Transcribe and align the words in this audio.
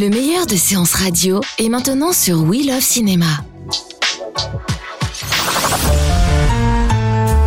Le 0.00 0.10
meilleur 0.10 0.46
de 0.46 0.54
séances 0.54 0.94
radio 0.94 1.40
est 1.58 1.68
maintenant 1.68 2.12
sur 2.12 2.44
We 2.44 2.64
Love 2.64 2.80
Cinéma. 2.80 3.26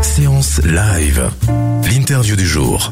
Séance 0.01 0.59
live. 0.65 1.29
L'interview 1.89 2.35
du 2.35 2.45
jour. 2.45 2.91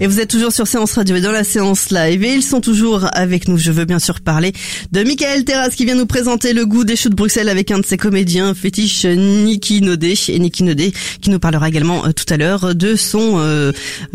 Et 0.00 0.06
vous 0.06 0.20
êtes 0.20 0.30
toujours 0.30 0.52
sur 0.52 0.68
Séance 0.68 0.92
Radio 0.92 1.16
et 1.16 1.20
dans 1.20 1.32
la 1.32 1.42
séance 1.42 1.90
live. 1.90 2.22
Et 2.22 2.32
ils 2.32 2.42
sont 2.44 2.60
toujours 2.60 3.08
avec 3.14 3.48
nous. 3.48 3.58
Je 3.58 3.72
veux 3.72 3.84
bien 3.84 3.98
sûr 3.98 4.20
parler 4.20 4.52
de 4.92 5.02
Michael 5.02 5.44
Terras 5.44 5.70
qui 5.70 5.84
vient 5.84 5.96
nous 5.96 6.06
présenter 6.06 6.52
le 6.52 6.66
goût 6.66 6.84
des 6.84 6.94
choux 6.94 7.08
de 7.08 7.16
Bruxelles 7.16 7.48
avec 7.48 7.72
un 7.72 7.80
de 7.80 7.84
ses 7.84 7.96
comédiens 7.96 8.54
fétiche 8.54 9.04
Niki 9.06 9.82
Nodé. 9.82 10.14
Et 10.28 10.38
Niki 10.38 10.62
Nodé 10.62 10.92
qui 11.20 11.30
nous 11.30 11.40
parlera 11.40 11.68
également 11.68 12.06
euh, 12.06 12.12
tout 12.12 12.32
à 12.32 12.36
l'heure 12.36 12.76
de 12.76 12.94
son 12.94 13.40
euh, 13.40 13.72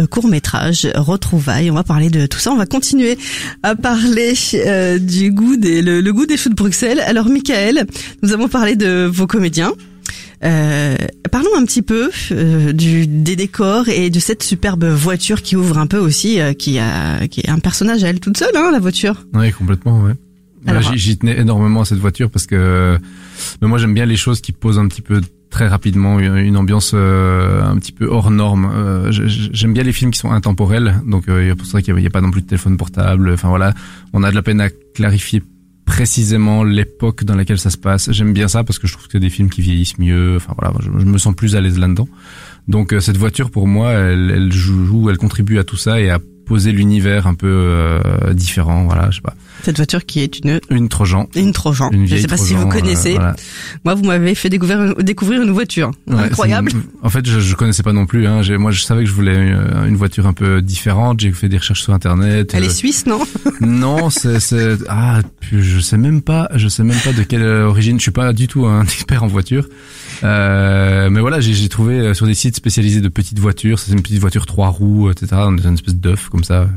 court 0.09 0.29
métrage 0.29 0.87
Retrouvailles. 0.95 1.69
On 1.69 1.75
va 1.75 1.83
parler 1.83 2.09
de 2.09 2.27
tout 2.27 2.39
ça. 2.39 2.53
On 2.53 2.57
va 2.57 2.65
continuer 2.65 3.17
à 3.61 3.75
parler 3.75 4.35
euh, 4.55 4.99
du 4.99 5.31
goût 5.31 5.57
des, 5.57 5.81
le, 5.81 5.99
le 5.99 6.13
goût 6.13 6.25
des 6.25 6.37
choux 6.37 6.49
de 6.49 6.55
Bruxelles. 6.55 7.01
Alors 7.01 7.27
Michael, 7.27 7.87
nous 8.21 8.31
avons 8.31 8.47
parlé 8.47 8.77
de 8.77 9.09
vos 9.11 9.27
comédiens. 9.27 9.73
Euh, 10.43 10.95
parlons 11.31 11.55
un 11.55 11.63
petit 11.65 11.81
peu 11.81 12.11
euh, 12.31 12.73
du, 12.73 13.07
des 13.07 13.35
décors 13.35 13.87
et 13.87 14.09
de 14.09 14.19
cette 14.19 14.43
superbe 14.43 14.85
voiture 14.85 15.41
qui 15.41 15.55
ouvre 15.55 15.77
un 15.77 15.87
peu 15.87 15.97
aussi, 15.97 16.39
euh, 16.41 16.53
qui, 16.53 16.79
a, 16.79 17.27
qui 17.27 17.41
est 17.41 17.49
un 17.49 17.59
personnage 17.59 18.03
à 18.03 18.09
elle 18.09 18.19
toute 18.19 18.37
seule, 18.37 18.55
hein, 18.55 18.69
la 18.71 18.79
voiture. 18.79 19.25
Oui, 19.33 19.51
complètement, 19.51 20.01
ouais. 20.01 20.13
Bah, 20.65 20.79
j'y 20.95 21.17
tenais 21.17 21.37
énormément 21.37 21.81
à 21.81 21.85
cette 21.85 21.97
voiture 21.97 22.29
parce 22.29 22.47
que 22.47 22.97
mais 23.61 23.67
moi 23.67 23.77
j'aime 23.77 23.93
bien 23.93 24.05
les 24.05 24.15
choses 24.15 24.39
qui 24.39 24.53
posent 24.53 24.79
un 24.79 24.87
petit 24.87 25.01
peu 25.01 25.19
très 25.49 25.67
rapidement 25.67 26.19
une 26.19 26.57
ambiance 26.57 26.93
euh, 26.95 27.63
un 27.63 27.77
petit 27.77 27.91
peu 27.91 28.07
hors 28.07 28.31
norme. 28.31 28.71
Euh, 28.73 29.11
j'aime 29.11 29.73
bien 29.73 29.83
les 29.83 29.93
films 29.93 30.11
qui 30.11 30.19
sont 30.19 30.31
intemporels, 30.31 31.01
donc 31.05 31.29
euh, 31.29 31.53
pour 31.55 31.67
ça 31.67 31.81
qu'il 31.81 31.93
n'y 31.93 32.05
a, 32.05 32.07
a, 32.07 32.09
pas 32.09 32.21
non 32.21 32.31
plus 32.31 32.41
de 32.41 32.47
téléphone 32.47 32.75
portable. 32.77 33.31
Enfin 33.31 33.49
voilà, 33.49 33.73
on 34.13 34.23
a 34.23 34.31
de 34.31 34.35
la 34.35 34.41
peine 34.41 34.61
à 34.61 34.69
clarifier 34.95 35.43
précisément 35.85 36.63
l'époque 36.63 37.23
dans 37.23 37.35
laquelle 37.35 37.59
ça 37.59 37.69
se 37.69 37.77
passe. 37.77 38.11
J'aime 38.11 38.33
bien 38.33 38.47
ça 38.47 38.63
parce 38.63 38.79
que 38.79 38.87
je 38.87 38.93
trouve 38.93 39.05
que 39.05 39.13
c'est 39.13 39.19
des 39.19 39.29
films 39.29 39.49
qui 39.49 39.61
vieillissent 39.61 39.99
mieux. 39.99 40.37
Enfin 40.37 40.53
voilà, 40.57 40.73
je, 40.81 40.89
me 40.89 41.17
sens 41.17 41.35
plus 41.35 41.55
à 41.55 41.61
l'aise 41.61 41.77
là-dedans. 41.77 42.07
Donc 42.67 42.93
euh, 42.93 42.99
cette 42.99 43.17
voiture 43.17 43.51
pour 43.51 43.67
moi, 43.67 43.91
elle, 43.91 44.31
elle, 44.31 44.51
joue, 44.51 45.09
elle 45.09 45.17
contribue 45.17 45.59
à 45.59 45.63
tout 45.63 45.77
ça 45.77 45.99
et 45.99 46.09
à 46.09 46.19
poser 46.45 46.71
l'univers 46.71 47.27
un 47.27 47.35
peu 47.35 47.47
euh, 47.47 48.33
différent. 48.33 48.85
Voilà, 48.85 49.09
je 49.09 49.17
sais 49.17 49.21
pas. 49.21 49.35
Cette 49.63 49.77
voiture 49.77 50.05
qui 50.05 50.19
est 50.19 50.39
une 50.39 50.59
une 50.69 50.89
Trojan. 50.89 51.27
Une 51.35 51.53
Trojan. 51.53 51.89
Une 51.91 52.07
je 52.07 52.17
sais 52.17 52.27
pas 52.27 52.37
si 52.37 52.53
vous 52.53 52.67
connaissez. 52.67 53.17
Euh, 53.17 53.31
Moi, 53.85 53.95
vous 53.95 54.03
m'avez 54.03 54.35
fait 54.35 54.49
découvrir 54.49 54.95
découvrir 54.95 55.41
une 55.41 55.51
voiture 55.51 55.91
incroyable. 56.09 56.71
en 57.01 57.09
fait, 57.09 57.25
je, 57.25 57.39
je 57.39 57.55
connaissais 57.55 57.83
pas 57.83 57.93
non 57.93 58.05
plus. 58.05 58.27
Hein. 58.27 58.41
Moi, 58.57 58.71
je 58.71 58.81
savais 58.83 59.03
que 59.03 59.09
je 59.09 59.13
voulais 59.13 59.35
une, 59.87 59.95
voiture 59.95 60.27
un 60.27 60.33
peu 60.33 60.61
différente. 60.61 61.19
J'ai 61.19 61.31
fait 61.31 61.49
des 61.49 61.57
recherches 61.57 61.83
sur 61.83 61.93
internet. 61.93 62.51
Elle 62.53 62.65
est 62.65 62.69
suisse, 62.69 63.05
non 63.05 63.21
Non, 63.61 64.09
c'est 64.09 64.39
c'est 64.39 64.77
ah, 64.89 65.21
je 65.51 65.79
sais 65.79 65.97
même 65.97 66.21
pas. 66.21 66.49
Je 66.55 66.67
sais 66.67 66.83
même 66.83 66.99
pas 67.03 67.13
de 67.13 67.23
quelle 67.23 67.43
origine. 67.43 67.97
Je 67.97 68.03
suis 68.03 68.11
pas 68.11 68.33
du 68.33 68.47
tout 68.47 68.65
un 68.65 68.83
expert 68.83 69.23
en 69.23 69.27
voiture. 69.27 69.67
Euh, 70.23 71.09
mais 71.09 71.19
voilà, 71.19 71.39
j'ai 71.41 71.69
trouvé 71.69 71.99
euh, 71.99 72.13
sur 72.13 72.25
des 72.25 72.33
sites 72.33 72.55
spécialisés 72.55 73.01
de 73.01 73.09
petites 73.09 73.39
voitures. 73.39 73.79
C'est 73.79 73.91
une 73.91 74.01
petite 74.01 74.19
voiture 74.19 74.45
trois 74.45 74.69
roues, 74.69 75.09
etc. 75.09 75.27
Une 75.33 75.73
espèce 75.73 75.95
d'œuf 75.95 76.29
comme 76.29 76.43
ça. 76.43 76.67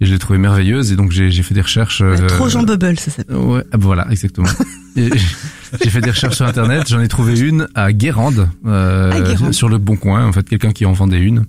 Et 0.00 0.06
je 0.06 0.12
l'ai 0.12 0.18
trouvé 0.18 0.38
merveilleuse. 0.38 0.92
Et 0.92 0.96
donc 0.96 1.12
j'ai 1.12 1.30
fait 1.42 1.54
des 1.54 1.60
recherches. 1.60 2.02
Euh, 2.02 2.26
Trojan 2.26 2.62
Bubble, 2.62 2.98
ça 2.98 3.10
s'appelle. 3.10 3.36
Ouais, 3.36 3.64
ah, 3.72 3.76
voilà, 3.78 4.06
exactement. 4.10 4.48
j'ai 4.96 5.90
fait 5.90 6.00
des 6.00 6.10
recherches 6.10 6.36
sur 6.36 6.46
internet. 6.46 6.88
J'en 6.88 7.00
ai 7.00 7.08
trouvé 7.08 7.38
une 7.38 7.68
à 7.74 7.92
Guérande, 7.92 8.48
euh, 8.66 9.52
sur 9.52 9.68
le 9.68 9.78
Bon 9.78 9.96
Coin. 9.96 10.26
En 10.26 10.32
fait, 10.32 10.48
quelqu'un 10.48 10.72
qui 10.72 10.84
en 10.84 10.92
vendait 10.92 11.20
une. 11.20 11.44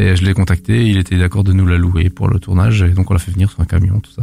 Et 0.00 0.16
je 0.16 0.24
l'ai 0.24 0.32
contacté. 0.32 0.86
Il 0.86 0.96
était 0.96 1.18
d'accord 1.18 1.44
de 1.44 1.52
nous 1.52 1.66
la 1.66 1.76
louer 1.76 2.08
pour 2.08 2.28
le 2.28 2.40
tournage. 2.40 2.82
Et 2.82 2.88
donc 2.88 3.10
on 3.10 3.14
l'a 3.14 3.20
fait 3.20 3.32
venir 3.32 3.50
sur 3.50 3.60
un 3.60 3.66
camion, 3.66 4.00
tout 4.00 4.12
ça. 4.12 4.22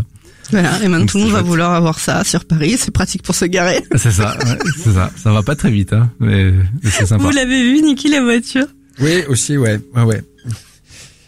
Voilà, 0.52 0.82
et 0.82 0.88
maintenant 0.88 1.06
tout 1.06 1.18
le 1.18 1.26
monde 1.26 1.34
va 1.34 1.42
vouloir 1.42 1.74
avoir 1.74 2.00
ça 2.00 2.24
sur 2.24 2.46
Paris, 2.46 2.78
c'est 2.78 2.92
pratique 2.92 3.22
pour 3.22 3.36
se 3.36 3.46
garer. 3.46 3.84
C'est 3.96 4.12
ça, 4.12 4.38
ouais, 4.38 4.58
c'est 4.78 4.94
ça. 4.94 5.12
Ça 5.18 5.34
va 5.34 5.44
pas 5.44 5.56
très 5.56 5.70
vite, 5.70 5.92
hein, 5.92 6.10
mais, 6.20 6.54
c'est 6.84 7.06
sympa. 7.06 7.22
Vous 7.22 7.32
l'avez 7.32 7.62
vu, 7.62 7.82
Niki, 7.82 8.08
la 8.10 8.22
voiture? 8.22 8.66
Oui, 9.02 9.24
aussi, 9.28 9.58
ouais, 9.58 9.80
ouais, 9.94 10.04
ouais. 10.04 10.24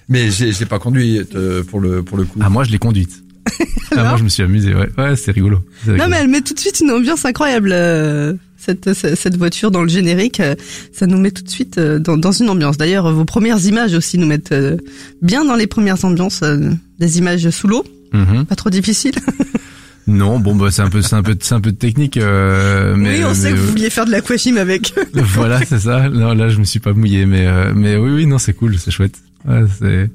Mais 0.07 0.31
j'ai, 0.31 0.53
j'ai 0.53 0.65
pas 0.65 0.79
conduit 0.79 1.21
euh, 1.35 1.63
pour 1.63 1.81
le 1.81 2.01
pour 2.01 2.17
le 2.17 2.23
coup. 2.23 2.39
Ah 2.41 2.49
moi 2.49 2.63
je 2.63 2.71
l'ai 2.71 2.79
conduite. 2.79 3.11
ah, 3.91 4.03
moi 4.03 4.17
je 4.17 4.23
me 4.23 4.29
suis 4.29 4.41
amusé, 4.41 4.73
ouais, 4.73 4.89
ouais, 4.97 5.15
c'est 5.15 5.31
rigolo, 5.31 5.59
Non 5.85 6.07
mais 6.07 6.17
elle 6.17 6.29
met 6.29 6.41
tout 6.41 6.53
de 6.53 6.59
suite 6.59 6.79
une 6.79 6.91
ambiance 6.91 7.25
incroyable. 7.25 7.71
Euh, 7.73 8.33
cette, 8.83 9.15
cette 9.15 9.37
voiture 9.37 9.71
dans 9.71 9.81
le 9.83 9.89
générique, 9.89 10.39
euh, 10.39 10.55
ça 10.91 11.07
nous 11.07 11.17
met 11.19 11.31
tout 11.31 11.43
de 11.43 11.49
suite 11.49 11.79
dans, 11.79 12.17
dans 12.17 12.31
une 12.31 12.49
ambiance. 12.49 12.77
D'ailleurs, 12.77 13.11
vos 13.11 13.25
premières 13.25 13.63
images 13.65 13.93
aussi 13.93 14.17
nous 14.17 14.27
mettent 14.27 14.53
bien 15.21 15.45
dans 15.45 15.55
les 15.55 15.67
premières 15.67 16.03
ambiances, 16.05 16.43
des 16.99 17.17
images 17.17 17.49
sous 17.49 17.67
l'eau. 17.67 17.83
Mhm. 18.13 18.45
Pas 18.45 18.55
trop 18.55 18.69
difficile. 18.69 19.13
Non, 20.07 20.39
bon 20.39 20.55
bah 20.55 20.71
c'est 20.71 20.81
un 20.81 20.89
peu 20.89 21.03
c'est 21.03 21.13
un 21.15 21.21
peu 21.21 21.37
c'est 21.39 21.53
un 21.53 21.61
peu 21.61 21.71
de 21.71 21.77
technique 21.77 22.17
euh, 22.17 22.95
mais 22.97 23.19
Oui, 23.19 23.25
on 23.25 23.33
sait 23.35 23.51
que 23.51 23.57
vous 23.57 23.67
vouliez 23.67 23.91
faire 23.91 24.05
de 24.05 24.11
l'aquagym 24.11 24.57
avec. 24.57 24.91
voilà, 25.13 25.63
c'est 25.63 25.79
ça. 25.79 26.09
Non, 26.09 26.33
là 26.33 26.49
je 26.49 26.57
me 26.57 26.63
suis 26.63 26.79
pas 26.79 26.93
mouillé 26.93 27.27
mais 27.27 27.45
euh, 27.45 27.73
mais 27.75 27.95
oui 27.95 28.09
oui, 28.11 28.25
non, 28.25 28.39
c'est 28.39 28.53
cool, 28.53 28.79
c'est 28.79 28.89
chouette. 28.89 29.13
Ouais, 29.47 29.61
c'est 29.79 30.09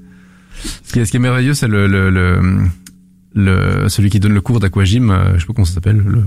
ce 0.84 0.92
qui 0.92 0.98
est 0.98 1.04
ce 1.04 1.12
qui 1.12 1.18
est 1.18 1.20
merveilleux, 1.20 1.54
c'est 1.54 1.68
le, 1.68 1.86
le, 1.86 2.10
le 2.10 2.40
le 3.34 3.88
celui 3.88 4.10
qui 4.10 4.20
donne 4.20 4.34
le 4.34 4.40
cours 4.40 4.60
d'aquagym, 4.60 5.10
euh, 5.10 5.34
je 5.34 5.40
sais 5.40 5.46
pas 5.46 5.52
comment 5.52 5.64
ça 5.64 5.74
s'appelle, 5.74 5.96
le, 5.96 6.22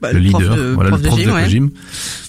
bah, 0.00 0.12
le, 0.12 0.18
leader, 0.18 0.56
de, 0.56 0.72
voilà 0.72 0.90
le 0.90 0.98
prof 0.98 1.18
d'aquagym, 1.18 1.70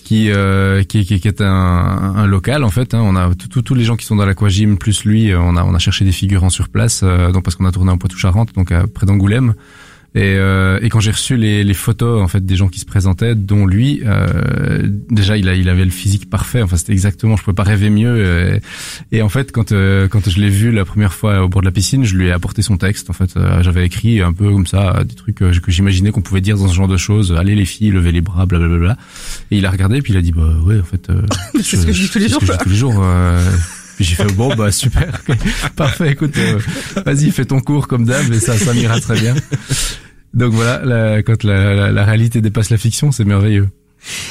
qui, 0.03 0.29
euh, 0.29 0.83
qui, 0.83 1.05
qui 1.05 1.19
qui 1.19 1.27
est 1.27 1.41
un, 1.41 1.47
un 1.47 2.25
local 2.25 2.63
en 2.63 2.69
fait. 2.69 2.93
Hein, 2.93 3.01
on 3.03 3.15
a 3.15 3.29
tous 3.35 3.75
les 3.75 3.83
gens 3.83 3.97
qui 3.97 4.05
sont 4.05 4.15
dans 4.15 4.25
l'aquagym 4.25 4.77
plus 4.77 5.03
lui, 5.05 5.33
on 5.35 5.55
a 5.57 5.63
on 5.63 5.73
a 5.73 5.79
cherché 5.79 6.05
des 6.05 6.11
figurants 6.11 6.49
sur 6.49 6.69
place, 6.69 7.03
donc 7.03 7.43
parce 7.43 7.55
qu'on 7.55 7.65
a 7.65 7.71
tourné 7.71 7.91
en 7.91 7.97
Poitou-Charentes, 7.97 8.53
donc 8.55 8.73
près 8.93 9.05
d'Angoulême. 9.05 9.53
Et, 10.13 10.35
euh, 10.35 10.77
et 10.81 10.89
quand 10.89 10.99
j'ai 10.99 11.11
reçu 11.11 11.37
les, 11.37 11.63
les, 11.63 11.73
photos 11.73 12.21
en 12.21 12.27
fait 12.27 12.45
des 12.45 12.57
gens 12.57 12.67
qui 12.67 12.79
se 12.79 12.85
présentaient, 12.85 13.33
dont 13.33 13.65
lui, 13.65 14.01
euh, 14.05 14.85
déjà 15.09 15.37
il, 15.37 15.47
a, 15.47 15.55
il 15.55 15.69
avait 15.69 15.85
le 15.85 15.91
physique 15.91 16.29
parfait. 16.29 16.61
Enfin 16.61 16.75
c'était 16.75 16.91
exactement, 16.91 17.37
je 17.37 17.43
pouvais 17.43 17.55
pas 17.55 17.63
rêver 17.63 17.89
mieux. 17.89 18.13
Euh, 18.17 18.59
et, 19.13 19.21
en 19.21 19.29
fait 19.29 19.53
quand 19.53 19.71
euh, 19.71 20.09
quand 20.09 20.29
je 20.29 20.37
l'ai 20.41 20.49
vu 20.49 20.71
la 20.71 20.83
première 20.83 21.13
fois 21.13 21.41
au 21.43 21.47
bord 21.47 21.61
de 21.61 21.65
la 21.67 21.71
piscine, 21.71 22.03
je 22.03 22.17
lui 22.17 22.27
ai 22.27 22.31
apporté 22.31 22.61
son 22.61 22.77
texte. 22.77 23.09
En 23.09 23.13
fait 23.13 23.37
euh, 23.37 23.63
j'avais 23.63 23.85
écrit 23.85 24.19
un 24.21 24.33
peu 24.33 24.51
comme 24.51 24.67
ça 24.67 25.01
des 25.05 25.15
trucs 25.15 25.35
que 25.35 25.71
j'imaginais 25.71 26.11
qu'on 26.11 26.21
pouvait 26.21 26.41
dire 26.41 26.57
dans 26.57 26.67
ce 26.67 26.75
genre 26.75 26.89
de 26.89 26.97
choses. 26.97 27.33
Allez 27.37 27.55
les 27.55 27.65
filles, 27.65 27.91
levez 27.91 28.11
les 28.11 28.21
bras, 28.21 28.45
blablabla. 28.45 28.97
Et 29.51 29.57
il 29.59 29.65
a 29.65 29.71
regardé 29.71 30.01
puis 30.01 30.11
il 30.11 30.17
a 30.17 30.21
dit 30.21 30.33
bah 30.33 30.57
ouais 30.65 30.81
en 30.81 30.83
fait. 30.83 31.09
c'est 31.63 31.77
ce 31.77 31.85
que 31.85 31.93
je 31.93 32.01
dis 32.01 32.09
tous 32.09 32.19
les 32.19 32.75
jours. 32.75 33.01
Jours 34.03 34.17
j'ai 34.17 34.23
fait 34.29 34.33
bon 34.35 34.55
bah 34.55 34.71
super, 34.71 35.21
parfait. 35.75 36.11
Écoute, 36.11 36.35
euh, 36.37 36.59
vas-y 37.05 37.31
fais 37.31 37.45
ton 37.45 37.59
cours 37.59 37.87
comme 37.87 38.05
d'hab 38.05 38.31
et 38.31 38.39
ça 38.39 38.57
ça 38.57 38.73
m'ira 38.73 38.99
très 38.99 39.19
bien. 39.19 39.35
Donc 40.33 40.53
voilà, 40.53 40.81
la, 40.85 41.23
quand 41.23 41.43
la, 41.43 41.91
la, 41.91 42.05
réalité 42.05 42.41
dépasse 42.41 42.69
la 42.69 42.77
fiction, 42.77 43.11
c'est 43.11 43.25
merveilleux. 43.25 43.67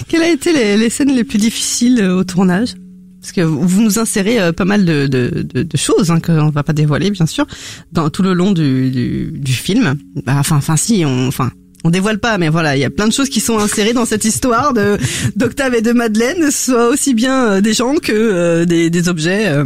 Quelles 0.09 0.23
a 0.23 0.31
été 0.31 0.53
les, 0.53 0.77
les, 0.77 0.91
scènes 0.91 1.15
les 1.15 1.25
plus 1.25 1.39
difficiles 1.39 2.01
euh, 2.01 2.17
au 2.17 2.25
tournage? 2.25 2.75
Parce 3.21 3.33
que 3.33 3.43
vous 3.43 3.83
nous 3.83 3.99
insérez 3.99 4.41
euh, 4.41 4.53
pas 4.53 4.65
mal 4.65 4.87
de, 4.87 5.07
de, 5.07 5.43
de, 5.43 5.77
choses 5.77 6.11
hein, 6.11 6.21
qu'on 6.21 6.49
va 6.49 6.63
pas 6.63 6.73
dévoiler 6.73 7.11
bien 7.11 7.27
sûr 7.27 7.47
dans 7.93 8.09
tout 8.09 8.23
le 8.23 8.33
long 8.33 8.53
du, 8.53 8.91
du, 8.91 9.31
du 9.35 9.53
film. 9.53 9.97
Bah, 10.25 10.37
enfin, 10.39 10.57
enfin 10.57 10.77
si, 10.77 11.05
on, 11.05 11.29
enfin 11.29 11.53
on 11.85 11.91
dévoile 11.91 12.19
pas, 12.19 12.39
mais 12.39 12.49
voilà, 12.49 12.77
il 12.77 12.81
y 12.81 12.85
a 12.85 12.91
plein 12.91 13.09
de 13.09 13.13
choses 13.13 13.29
qui 13.29 13.41
sont 13.41 13.59
insérées 13.59 13.93
dans 13.93 14.05
cette 14.05 14.25
histoire 14.25 14.73
de 14.75 14.99
d'Octave 15.37 15.75
et 15.75 15.83
de 15.83 15.93
Madeleine, 15.93 16.51
soit 16.51 16.89
aussi 16.89 17.15
bien 17.15 17.45
euh, 17.45 17.61
des 17.61 17.73
gens 17.73 17.95
que 17.95 18.13
euh, 18.13 18.65
des, 18.67 19.09
objets. 19.09 19.49
Euh. 19.49 19.65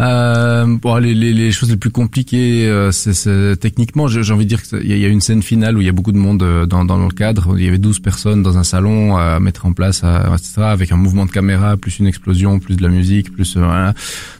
Euh, 0.00 0.66
bon, 0.66 0.96
les, 0.96 1.14
les, 1.14 1.32
les, 1.32 1.52
choses 1.52 1.70
les 1.70 1.76
plus 1.76 1.90
compliquées, 1.90 2.66
euh, 2.68 2.90
c'est 2.90 3.56
techniquement, 3.60 4.08
j'ai 4.08 4.32
envie 4.32 4.44
de 4.44 4.48
dire 4.48 4.62
qu'il 4.62 4.84
y, 4.84 4.98
y, 4.98 5.04
a 5.04 5.08
une 5.08 5.20
scène 5.20 5.40
finale 5.40 5.76
où 5.76 5.80
il 5.80 5.86
y 5.86 5.88
a 5.88 5.92
beaucoup 5.92 6.10
de 6.10 6.18
monde 6.18 6.42
euh, 6.42 6.66
dans, 6.66 6.84
dans 6.84 6.98
le 6.98 7.08
cadre. 7.10 7.54
Il 7.56 7.64
y 7.64 7.68
avait 7.68 7.78
12 7.78 8.00
personnes 8.00 8.42
dans 8.42 8.58
un 8.58 8.64
salon 8.64 9.16
à 9.16 9.38
mettre 9.38 9.66
en 9.66 9.72
place, 9.72 10.02
etc., 10.02 10.62
avec 10.62 10.90
un 10.90 10.96
mouvement 10.96 11.26
de 11.26 11.30
caméra, 11.30 11.76
plus 11.76 12.00
une 12.00 12.08
explosion, 12.08 12.58
plus 12.58 12.76
de 12.76 12.82
la 12.82 12.88
musique, 12.88 13.32
plus 13.32 13.56
voilà. 13.56 13.94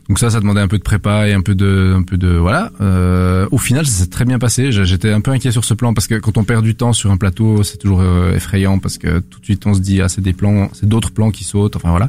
Donc 0.09 0.19
ça, 0.19 0.29
ça 0.29 0.41
demandait 0.41 0.61
un 0.61 0.69
peu 0.69 0.79
de 0.79 0.83
prépa 0.83 1.29
et 1.29 1.33
un 1.33 1.41
peu 1.41 1.55
de, 1.55 1.95
un 1.97 2.03
peu 2.03 2.19
de 2.19 2.29
voilà. 2.29 2.73
Euh, 2.81 3.47
au 3.53 3.59
final, 3.59 3.87
ça 3.87 4.05
s'est 4.05 4.11
très 4.11 4.25
bien 4.25 4.41
passé. 4.41 4.73
J'étais 4.73 5.13
un 5.13 5.21
peu 5.21 5.31
inquiet 5.31 5.53
sur 5.53 5.65
ce 5.65 5.75
plan 5.75 5.95
parce 5.95 6.09
que 6.09 6.17
quand 6.17 6.37
on 6.37 6.45
perd 6.45 6.65
du 6.65 6.75
temps 6.75 6.93
sur 6.93 7.13
un 7.13 7.17
plateau, 7.17 7.63
c'est 7.63 7.79
toujours 7.79 8.03
effrayant 8.35 8.81
parce 8.81 8.99
que 8.99 9.21
tout 9.21 9.39
de 9.39 9.45
suite 9.45 9.67
on 9.67 9.75
se 9.75 9.81
dit 9.81 10.03
ah 10.03 10.09
c'est 10.09 10.21
des 10.21 10.33
plans, 10.33 10.69
c'est 10.73 10.89
d'autres 10.89 11.13
plans 11.13 11.31
qui 11.31 11.45
sautent. 11.45 11.77
Enfin 11.77 11.91
voilà. 11.91 12.09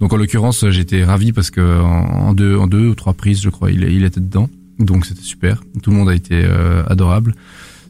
Donc 0.00 0.12
en 0.12 0.16
l'occurrence, 0.16 0.68
j'étais 0.70 1.04
ravi 1.04 1.32
parce 1.32 1.50
que 1.50 1.80
en 1.80 2.32
deux, 2.32 2.56
en 2.56 2.66
deux 2.66 2.88
ou 2.88 2.94
trois 2.94 3.12
prises, 3.12 3.42
je 3.42 3.50
crois, 3.50 3.70
il, 3.70 3.82
il 3.84 4.04
était 4.04 4.20
dedans. 4.20 4.48
Donc 4.80 5.04
c'était 5.04 5.22
super. 5.22 5.62
Tout 5.82 5.90
le 5.90 5.96
monde 5.96 6.08
a 6.08 6.14
été 6.14 6.42
euh, 6.42 6.82
adorable. 6.88 7.34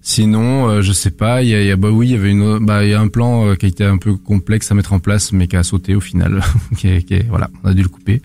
Sinon, 0.03 0.69
euh, 0.69 0.83
je 0.83 0.93
sais 0.93 1.11
pas. 1.11 1.43
Il 1.43 1.49
y 1.49 1.55
a, 1.55 1.63
y 1.63 1.71
a, 1.71 1.77
bah 1.77 1.91
oui, 1.91 2.09
il 2.09 2.13
y 2.13 2.15
avait 2.17 2.31
une, 2.31 2.59
bah 2.59 2.85
il 2.85 2.91
y 2.91 2.95
a 2.95 3.01
un 3.01 3.09
plan 3.09 3.47
euh, 3.47 3.55
qui 3.55 3.67
a 3.67 3.69
été 3.69 3.85
un 3.85 3.99
peu 3.99 4.17
complexe 4.17 4.73
à 4.73 4.75
mettre 4.75 4.93
en 4.93 4.99
place, 4.99 5.33
mais 5.33 5.47
qui 5.47 5.57
a 5.57 5.63
sauté 5.63 5.95
au 5.95 6.01
final. 6.01 6.43
qui, 6.77 7.05
qui 7.05 7.21
voilà, 7.29 7.49
on 7.63 7.69
a 7.69 7.75
dû 7.75 7.83
le 7.83 7.89
couper. 7.89 8.21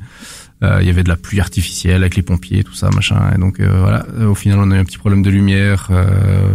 il 0.64 0.88
y 0.88 0.90
avait 0.90 1.04
de 1.04 1.10
la 1.10 1.16
pluie 1.16 1.40
artificielle 1.40 2.02
avec 2.02 2.16
les 2.16 2.24
pompiers, 2.24 2.64
tout 2.64 2.74
ça, 2.74 2.90
machin. 2.90 3.32
Et 3.36 3.38
donc 3.38 3.62
voilà, 3.62 4.06
au 4.28 4.34
final, 4.34 4.60
on 4.60 4.72
a 4.72 4.78
eu 4.78 4.80
un 4.80 4.86
petit 4.86 4.98
problème 4.98 5.22
de 5.22 5.30
lumière. 5.30 5.92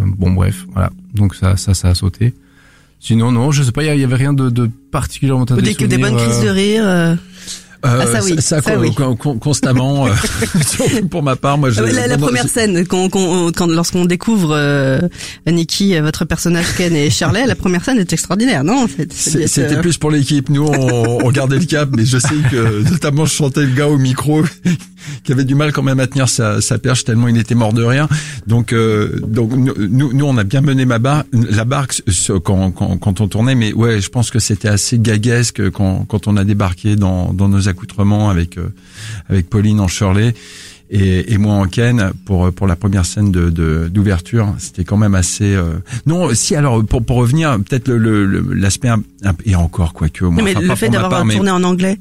bon, 0.05 0.33
bref, 0.33 0.67
voilà. 0.73 0.91
Donc 1.15 1.37
ça, 1.37 1.57
ça, 1.57 1.75
ça 1.75 1.91
a 1.91 1.95
sauté. 1.95 2.35
Sinon, 3.01 3.33
non, 3.33 3.51
je 3.51 3.63
sais 3.63 3.73
pas, 3.73 3.83
il 3.83 3.99
y, 3.99 4.05
avait 4.05 4.15
rien 4.15 4.35
de, 4.35 4.51
de 4.51 4.71
particulièrement 4.91 5.47
que 5.47 5.55
des 5.87 5.99
bonnes 5.99 6.17
crises 6.17 6.41
de 6.43 6.49
rire. 6.49 6.83
Euh. 6.85 7.15
Ah, 7.83 8.05
ça 8.07 8.23
oui, 8.23 8.37
ça, 8.41 8.61
ça 8.61 8.79
oui. 8.79 8.95
con- 8.95 9.17
con- 9.17 9.39
constamment. 9.39 10.07
euh, 10.07 10.11
pour 11.11 11.23
ma 11.23 11.35
part, 11.35 11.57
moi, 11.57 11.71
je, 11.71 11.81
Ah 11.81 12.07
la, 12.07 12.19
première 12.19 12.47
scène, 12.47 12.87
quand, 12.87 13.09
quand, 13.09 13.51
quand- 13.53 13.69
lorsqu'on 13.69 14.05
découvre 14.05 14.51
euh, 14.55 15.01
Nikki, 15.47 15.95
euh, 15.97 16.03
votre 16.03 16.27
personnage 16.27 16.67
Ken 16.77 16.95
et 16.95 17.09
Shirley, 17.09 17.47
la 17.47 17.55
première 17.55 17.83
scène 17.83 17.99
est 17.99 18.13
extraordinaire, 18.13 18.65
non 18.65 18.87
C'est- 18.87 19.39
d'être, 19.39 19.49
C'était 19.49 19.77
euh, 19.77 19.81
plus 19.81 19.97
pour 19.97 20.11
l'équipe. 20.11 20.51
Nous, 20.51 20.63
on, 20.67 21.25
on 21.25 21.31
gardait 21.31 21.59
le 21.59 21.65
cap, 21.65 21.89
mais 21.97 22.05
je 22.05 22.19
sais 22.19 22.35
que 22.51 22.83
notamment 22.91 23.25
je 23.25 23.33
sentais 23.35 23.63
le 23.63 23.73
gars 23.75 23.89
au 23.89 23.97
micro 23.97 24.43
qui 25.25 25.33
avait 25.33 25.45
du 25.45 25.55
mal 25.55 25.73
quand 25.73 25.83
même 25.83 26.01
à 26.01 26.07
tenir 26.07 26.29
sa, 26.29 26.61
sa 26.61 26.79
perche 26.79 27.05
tellement 27.05 27.29
il 27.29 27.37
était 27.39 27.55
mort 27.55 27.73
de 27.73 27.83
rire. 27.83 28.09
Donc, 28.47 28.73
euh, 28.73 29.21
donc 29.27 29.53
nous, 29.53 30.13
nous, 30.13 30.25
on 30.27 30.37
a 30.37 30.45
bien 30.45 30.61
mené 30.61 30.85
ma 30.85 30.99
barre, 30.99 31.25
la 31.33 31.65
barque 31.65 32.03
quand, 32.45 32.71
quand, 32.73 32.97
quand 32.99 33.21
on 33.21 33.29
tournait, 33.29 33.55
mais 33.55 33.73
ouais, 33.73 34.01
je 34.01 34.09
pense 34.09 34.31
que 34.31 34.39
c'était 34.39 34.69
assez 34.69 34.99
gaguesque 34.99 35.71
quand, 35.71 36.05
quand 36.07 36.27
on 36.27 36.37
a 36.37 36.45
débarqué 36.45 36.97
dans, 36.97 37.33
dans 37.33 37.49
nos 37.49 37.69
accoutrements 37.69 38.31
avec 38.31 38.59
euh, 38.59 38.69
avec 39.29 39.49
Pauline 39.51 39.81
en 39.81 39.89
Shirley. 39.89 40.35
Et, 40.93 41.33
et 41.33 41.39
moi 41.39 41.55
en 41.55 41.67
Ken 41.69 42.11
pour 42.25 42.51
pour 42.53 42.67
la 42.67 42.75
première 42.75 43.07
scène 43.07 43.31
de 43.31 43.49
de- 43.49 43.87
d'ouverture 43.89 44.53
c'était 44.59 44.83
quand 44.83 44.97
même 44.97 45.15
assez 45.15 45.55
euh, 45.55 45.75
non 46.05 46.35
si 46.35 46.57
alors 46.57 46.85
pour 46.85 47.05
pour 47.05 47.17
revenir 47.19 47.57
peut-être 47.59 47.87
le 47.87 47.97
le- 47.97 48.27
le- 48.27 48.55
l'aspect 48.55 48.89
un- 48.89 49.01
un- 49.23 49.35
et 49.45 49.55
encore 49.55 49.93
quoique 49.93 50.25
moi 50.25 50.43
non, 50.43 50.43
mais 50.43 50.57
enfin, 50.57 50.67
le 50.67 50.75
fait 50.75 50.89
d'avoir 50.89 51.25
mais- 51.25 51.37
tourné 51.37 51.53
en 51.53 51.63
anglais, 51.63 51.97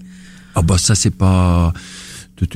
ah 0.56 0.64
bah 0.64 0.80
ça 0.80 0.96
c'est 0.96 1.14
pas 1.16 1.72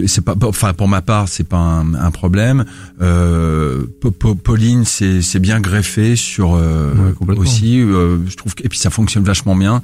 c'est 0.07 0.23
pas 0.23 0.35
enfin 0.43 0.73
pour 0.73 0.87
ma 0.87 1.01
part 1.01 1.27
c'est 1.27 1.43
pas 1.47 1.57
un, 1.57 1.93
un 1.95 2.11
problème 2.11 2.65
euh, 3.01 3.85
Pa- 4.01 4.11
Pa- 4.11 4.35
Pauline 4.41 4.85
c'est 4.85 5.21
c'est 5.21 5.39
bien 5.39 5.59
greffé 5.59 6.15
sur 6.15 6.55
euh, 6.55 6.93
Ouais, 6.93 7.35
aussi 7.37 7.79
euh, 7.81 8.17
je 8.27 8.35
trouve 8.35 8.55
que, 8.55 8.63
et 8.63 8.69
puis 8.69 8.79
ça 8.79 8.89
fonctionne 8.89 9.23
vachement 9.23 9.55
bien 9.55 9.81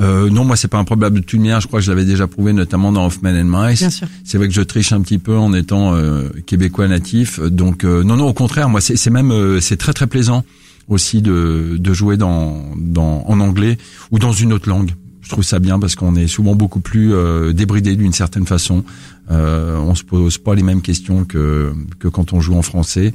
euh, 0.00 0.28
non 0.30 0.44
moi 0.44 0.56
c'est 0.56 0.68
pas 0.68 0.78
un 0.78 0.84
problème 0.84 1.14
de 1.14 1.20
toute 1.20 1.38
manière 1.40 1.60
je 1.60 1.66
crois 1.68 1.80
que 1.80 1.84
je 1.86 1.90
l'avais 1.90 2.04
déjà 2.04 2.26
prouvé 2.26 2.52
notamment 2.52 2.92
dans 2.92 3.06
Hoffman 3.06 3.30
and 3.40 3.44
Mice 3.68 3.78
bien 3.80 3.90
sûr. 3.90 4.08
c'est 4.24 4.38
vrai 4.38 4.48
que 4.48 4.54
je 4.54 4.62
triche 4.62 4.92
un 4.92 5.00
petit 5.00 5.18
peu 5.18 5.36
en 5.36 5.52
étant 5.54 5.94
euh, 5.94 6.28
québécois 6.46 6.88
natif. 6.88 7.40
Donc 7.40 7.84
euh, 7.84 8.02
non, 8.04 8.16
non, 8.16 8.26
au 8.28 8.32
contraire, 8.34 8.68
moi 8.68 8.80
c'est 8.80 8.96
c'est 8.96 9.10
même 9.10 9.30
euh, 9.30 9.60
c'est 9.60 9.76
très 9.76 9.92
très 9.92 10.06
plaisant 10.06 10.44
aussi 10.88 11.22
de 11.22 11.76
de 11.78 11.92
jouer 11.94 12.16
dans 12.16 12.62
dans 12.76 13.24
en 13.26 13.40
anglais 13.40 13.78
ou 14.10 14.18
dans 14.18 14.32
une 14.32 14.52
autre 14.52 14.68
langue. 14.68 14.90
Je 15.26 15.30
trouve 15.32 15.42
ça 15.42 15.58
bien 15.58 15.80
parce 15.80 15.96
qu'on 15.96 16.14
est 16.14 16.28
souvent 16.28 16.54
beaucoup 16.54 16.78
plus 16.78 17.12
euh, 17.12 17.52
débridé 17.52 17.96
d'une 17.96 18.12
certaine 18.12 18.46
façon. 18.46 18.84
Euh, 19.32 19.76
on 19.76 19.96
se 19.96 20.04
pose 20.04 20.38
pas 20.38 20.54
les 20.54 20.62
mêmes 20.62 20.82
questions 20.82 21.24
que 21.24 21.74
que 21.98 22.06
quand 22.06 22.32
on 22.32 22.40
joue 22.40 22.54
en 22.54 22.62
français. 22.62 23.12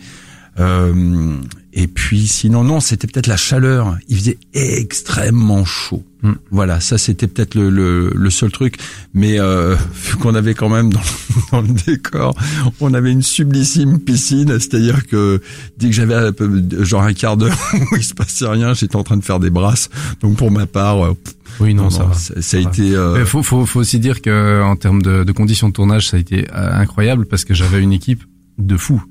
Euh, 0.59 1.37
et 1.73 1.87
puis 1.87 2.27
sinon 2.27 2.63
non, 2.63 2.79
c'était 2.79 3.07
peut-être 3.07 3.27
la 3.27 3.37
chaleur. 3.37 3.97
Il 4.09 4.17
faisait 4.17 4.37
extrêmement 4.53 5.63
chaud. 5.65 6.03
Hmm. 6.23 6.33
Voilà, 6.51 6.79
ça 6.79 6.97
c'était 6.99 7.27
peut-être 7.27 7.55
le, 7.55 7.69
le, 7.69 8.11
le 8.15 8.29
seul 8.29 8.51
truc. 8.51 8.77
Mais 9.13 9.39
euh, 9.39 9.75
vu 9.93 10.17
qu'on 10.17 10.35
avait 10.35 10.53
quand 10.53 10.69
même 10.69 10.91
dans, 10.93 11.01
dans 11.51 11.61
le 11.61 11.69
décor, 11.69 12.35
on 12.79 12.93
avait 12.93 13.11
une 13.11 13.21
sublissime 13.23 13.99
piscine, 13.99 14.49
c'est-à-dire 14.59 15.07
que 15.07 15.41
dès 15.77 15.87
que 15.87 15.93
j'avais 15.95 16.13
un 16.15 16.31
peu- 16.31 16.83
genre 16.83 17.03
un 17.03 17.13
quart 17.13 17.37
d'heure 17.37 17.57
où 17.91 17.95
il 17.95 18.03
se 18.03 18.13
passait 18.13 18.47
rien, 18.47 18.73
j'étais 18.73 18.95
en 18.95 19.03
train 19.03 19.17
de 19.17 19.23
faire 19.23 19.39
des 19.39 19.49
brasses. 19.49 19.89
Donc 20.21 20.37
pour 20.37 20.51
ma 20.51 20.65
part, 20.67 21.03
euh, 21.05 21.13
Oui, 21.59 21.73
non, 21.73 21.89
ça 21.89 22.03
va. 22.03 22.13
ça, 22.13 22.39
ça 22.41 22.57
a 22.57 22.61
va. 22.61 22.69
été. 22.69 22.95
euh, 22.95 23.25
faut, 23.25 23.41
faut, 23.43 23.65
faut 23.65 23.79
aussi 23.79 23.99
dire 23.99 24.21
que 24.21 24.61
en 24.61 24.75
termes 24.75 25.01
de, 25.01 25.23
de 25.23 25.31
conditions 25.31 25.69
de 25.69 25.73
tournage, 25.73 26.09
ça 26.09 26.17
a 26.17 26.19
été 26.19 26.47
euh, 26.53 26.69
incroyable 26.73 27.25
parce 27.25 27.45
que 27.45 27.53
j'avais 27.53 27.81
une 27.81 27.93
équipe 27.93 28.23
de 28.59 28.77
fous. 28.77 29.03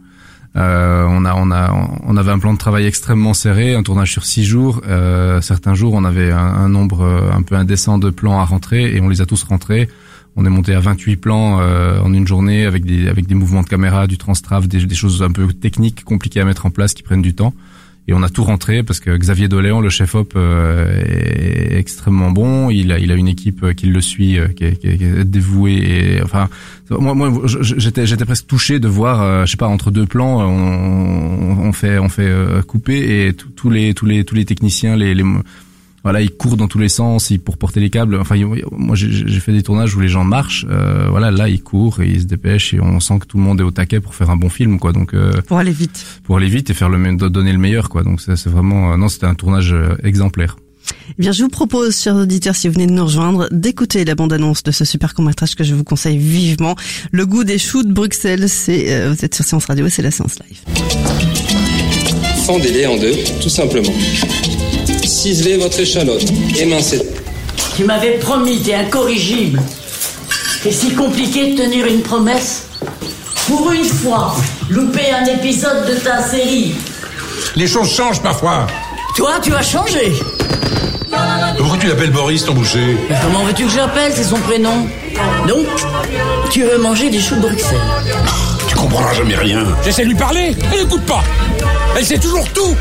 Euh, 0.56 1.06
on 1.08 1.25
a, 1.25 1.35
on 1.35 1.50
a, 1.50 1.73
on 2.05 2.17
avait 2.17 2.32
un 2.32 2.38
plan 2.38 2.52
de 2.52 2.58
travail 2.58 2.87
extrêmement 2.87 3.35
serré, 3.35 3.75
un 3.75 3.82
tournage 3.82 4.12
sur 4.12 4.25
six 4.25 4.44
jours. 4.44 4.81
Euh, 4.88 5.41
certains 5.41 5.75
jours, 5.75 5.94
on 5.94 6.05
avait 6.05 6.32
un, 6.32 6.69
nombre 6.69 7.02
euh, 7.02 7.31
un 7.32 7.43
peu 7.43 7.55
indécent 7.55 7.99
de 7.99 8.11
plans 8.11 8.41
à 8.41 8.44
rentrer 8.44 8.94
et 8.94 9.00
on 9.00 9.08
les 9.08 9.20
a 9.20 9.26
tous 9.26 9.43
rentrés. 9.44 9.88
On 10.37 10.44
est 10.44 10.50
monté 10.50 10.75
à 10.75 10.81
28 10.81 11.17
plans 11.17 11.61
euh, 11.61 12.00
en 12.00 12.12
une 12.12 12.26
journée 12.26 12.64
avec 12.64 12.85
des, 12.85 13.08
avec 13.08 13.26
des 13.26 13.35
mouvements 13.35 13.62
de 13.62 13.69
caméra, 13.69 14.06
du 14.06 14.19
transtrave, 14.19 14.69
des, 14.69 14.85
des 14.87 14.94
choses 14.94 15.23
un 15.23 15.31
peu 15.31 15.52
techniques, 15.52 16.05
compliquées 16.05 16.41
à 16.41 16.44
mettre 16.44 16.67
en 16.67 16.70
place, 16.70 16.94
qui 16.94 17.02
prennent 17.02 17.23
du 17.23 17.35
temps. 17.35 17.55
Et 18.10 18.12
on 18.12 18.24
a 18.24 18.28
tout 18.28 18.42
rentré 18.42 18.82
parce 18.82 18.98
que 18.98 19.16
Xavier 19.16 19.46
Doléan, 19.46 19.80
le 19.80 19.88
chef 19.88 20.16
op, 20.16 20.32
euh, 20.34 21.00
est 21.00 21.78
extrêmement 21.78 22.32
bon. 22.32 22.68
Il 22.68 22.90
a, 22.90 22.98
il 22.98 23.12
a 23.12 23.14
une 23.14 23.28
équipe 23.28 23.62
euh, 23.62 23.72
qui 23.72 23.86
le 23.86 24.00
suit, 24.00 24.36
euh, 24.36 24.48
qui 24.48 24.64
est, 24.64 25.24
dévouée. 25.24 25.76
Et 25.76 26.20
enfin, 26.20 26.48
moi, 26.90 27.30
j'étais, 27.46 28.08
j'étais 28.08 28.24
presque 28.24 28.48
touché 28.48 28.80
de 28.80 28.88
voir, 28.88 29.46
je 29.46 29.50
sais 29.52 29.56
pas, 29.56 29.68
entre 29.68 29.92
deux 29.92 30.06
plans, 30.06 30.40
on, 30.40 31.72
fait, 31.72 32.00
on 32.00 32.08
fait 32.08 32.28
couper 32.66 33.26
et 33.26 33.32
tous 33.32 33.70
les, 33.70 33.94
tous 33.94 34.06
les, 34.06 34.24
tous 34.24 34.34
les 34.34 34.44
techniciens, 34.44 34.96
les 34.96 35.14
voilà, 36.02 36.20
ils 36.23 36.31
courent 36.31 36.56
dans 36.56 36.69
tous 36.69 36.79
les 36.79 36.88
sens, 36.88 37.31
ils 37.31 37.38
pour 37.41 37.56
porter 37.58 37.81
les 37.81 37.91
câbles. 37.91 38.17
Enfin, 38.17 38.37
moi, 38.73 38.97
j'ai 38.97 39.11
j'ai 39.11 39.41
fait 39.41 39.52
des 39.52 39.62
tournages 39.62 39.94
où 39.94 40.00
les 40.00 40.08
gens 40.08 40.25
marchent. 40.25 40.67
euh, 40.70 41.08
voilà, 41.11 41.31
là, 41.31 41.49
ils 41.49 41.62
courent 41.62 42.00
et 42.00 42.08
ils 42.08 42.20
se 42.23 42.26
dépêchent 42.26 42.73
et 42.75 42.81
on 42.81 43.00
sent 43.00 43.19
que 43.20 43.26
tout 43.26 43.37
le 43.37 43.43
monde 43.43 43.61
est 43.61 43.64
au 43.64 43.70
taquet 43.70 44.00
pour 44.00 44.14
faire 44.14 44.31
un 44.31 44.37
bon 44.37 44.49
film, 44.49 44.79
quoi. 44.79 44.93
Donc, 44.93 45.14
euh, 45.14 45.41
Pour 45.47 45.58
aller 45.58 45.73
vite. 45.73 46.05
pour 46.25 46.37
aller 46.37 46.49
vite 46.49 46.70
et 46.70 46.75
faire 46.75 46.88
le 46.88 47.00
donner 47.29 47.52
le 47.52 47.58
meilleur 47.58 47.88
quoi 47.88 48.02
donc 48.02 48.20
ça, 48.20 48.37
c'est 48.37 48.49
vraiment 48.50 48.93
euh, 48.93 48.97
non 48.97 49.08
c'était 49.08 49.26
un 49.26 49.35
tournage 49.35 49.73
euh, 49.73 49.97
exemplaire 50.05 50.56
Eh 51.11 51.23
bien, 51.23 51.32
je 51.32 51.43
vous 51.43 51.49
propose, 51.49 51.99
chers 52.00 52.17
auditeurs, 52.17 52.55
si 52.56 52.67
vous 52.69 52.75
venez 52.75 52.87
de 52.87 52.93
nous 52.93 53.05
rejoindre, 53.05 53.49
d'écouter 53.50 54.05
la 54.05 54.14
bande-annonce 54.14 54.62
de 54.62 54.70
ce 54.70 54.85
super 54.85 55.14
court-métrage 55.14 55.55
que 55.55 55.64
je 55.64 55.75
vous 55.75 55.85
conseille 55.85 56.19
vivement. 56.19 56.76
Le 57.12 57.26
goût 57.26 57.44
des 57.44 57.58
choux 57.58 57.82
de 57.82 57.93
Bruxelles, 57.93 58.49
c'est, 58.49 58.93
euh, 58.93 59.12
vous 59.12 59.25
êtes 59.25 59.35
sur 59.35 59.44
Séance 59.44 59.67
Radio 59.67 59.88
c'est 59.88 60.02
la 60.02 60.11
séance 60.11 60.37
live. 60.41 60.61
Fendez-les 62.47 62.87
en 62.87 62.97
deux, 62.97 63.14
tout 63.43 63.49
simplement. 63.50 63.93
Ciselez 65.10 65.56
votre 65.56 65.80
échalote. 65.80 66.22
Émincez. 66.56 67.02
Tu 67.76 67.84
m'avais 67.84 68.12
promis, 68.18 68.60
t'es 68.60 68.74
incorrigible. 68.74 69.60
C'est 70.62 70.70
si 70.70 70.94
compliqué 70.94 71.52
de 71.52 71.58
tenir 71.58 71.84
une 71.86 72.00
promesse. 72.00 72.68
Pour 73.48 73.72
une 73.72 73.84
fois, 73.84 74.36
louper 74.70 75.10
un 75.10 75.24
épisode 75.24 75.88
de 75.88 75.94
ta 75.96 76.22
série. 76.22 76.74
Les 77.56 77.66
choses 77.66 77.90
changent 77.90 78.22
parfois. 78.22 78.68
Toi, 79.16 79.32
tu 79.42 79.52
as 79.52 79.62
changé. 79.62 80.12
Pourquoi 81.58 81.76
tu 81.78 81.88
l'appelles 81.88 82.12
Boris, 82.12 82.44
ton 82.44 82.54
boucher 82.54 82.96
Mais 83.10 83.16
comment 83.20 83.44
veux-tu 83.44 83.64
que 83.64 83.72
j'appelle 83.72 84.12
C'est 84.14 84.24
son 84.24 84.38
prénom. 84.38 84.86
Donc, 85.48 85.66
tu 86.50 86.62
veux 86.62 86.78
manger 86.78 87.10
des 87.10 87.20
choux 87.20 87.34
de 87.34 87.40
Bruxelles. 87.40 87.78
Tu 88.68 88.76
comprendras 88.76 89.14
jamais 89.14 89.36
rien. 89.36 89.66
J'essaie 89.84 90.04
de 90.04 90.10
lui 90.10 90.16
parler, 90.16 90.54
elle 90.72 90.84
n'écoute 90.84 91.04
pas. 91.04 91.24
Elle 91.98 92.06
sait 92.06 92.18
toujours 92.18 92.48
tout, 92.52 92.76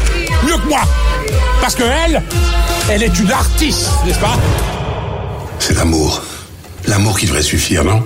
mieux 0.45 0.57
que 0.57 0.69
moi. 0.69 0.81
Parce 1.61 1.75
que 1.75 1.83
elle, 1.83 2.23
elle 2.89 3.03
est 3.03 3.19
une 3.19 3.31
artiste, 3.31 3.89
n'est-ce 4.05 4.19
pas? 4.19 4.37
C'est 5.59 5.75
l'amour. 5.75 6.21
L'amour 6.87 7.19
qui 7.19 7.25
devrait 7.25 7.43
suffire, 7.43 7.83
non? 7.83 8.03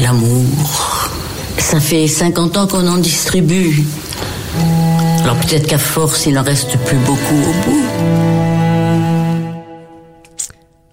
L'amour. 0.00 1.10
Ça 1.58 1.80
fait 1.80 2.06
50 2.06 2.56
ans 2.56 2.66
qu'on 2.66 2.86
en 2.86 2.98
distribue. 2.98 3.84
Alors 5.22 5.36
peut-être 5.36 5.66
qu'à 5.66 5.78
force, 5.78 6.26
il 6.26 6.38
en 6.38 6.42
reste 6.42 6.76
plus 6.84 6.98
beaucoup 6.98 7.34
au 7.34 7.70
bout. 7.70 7.84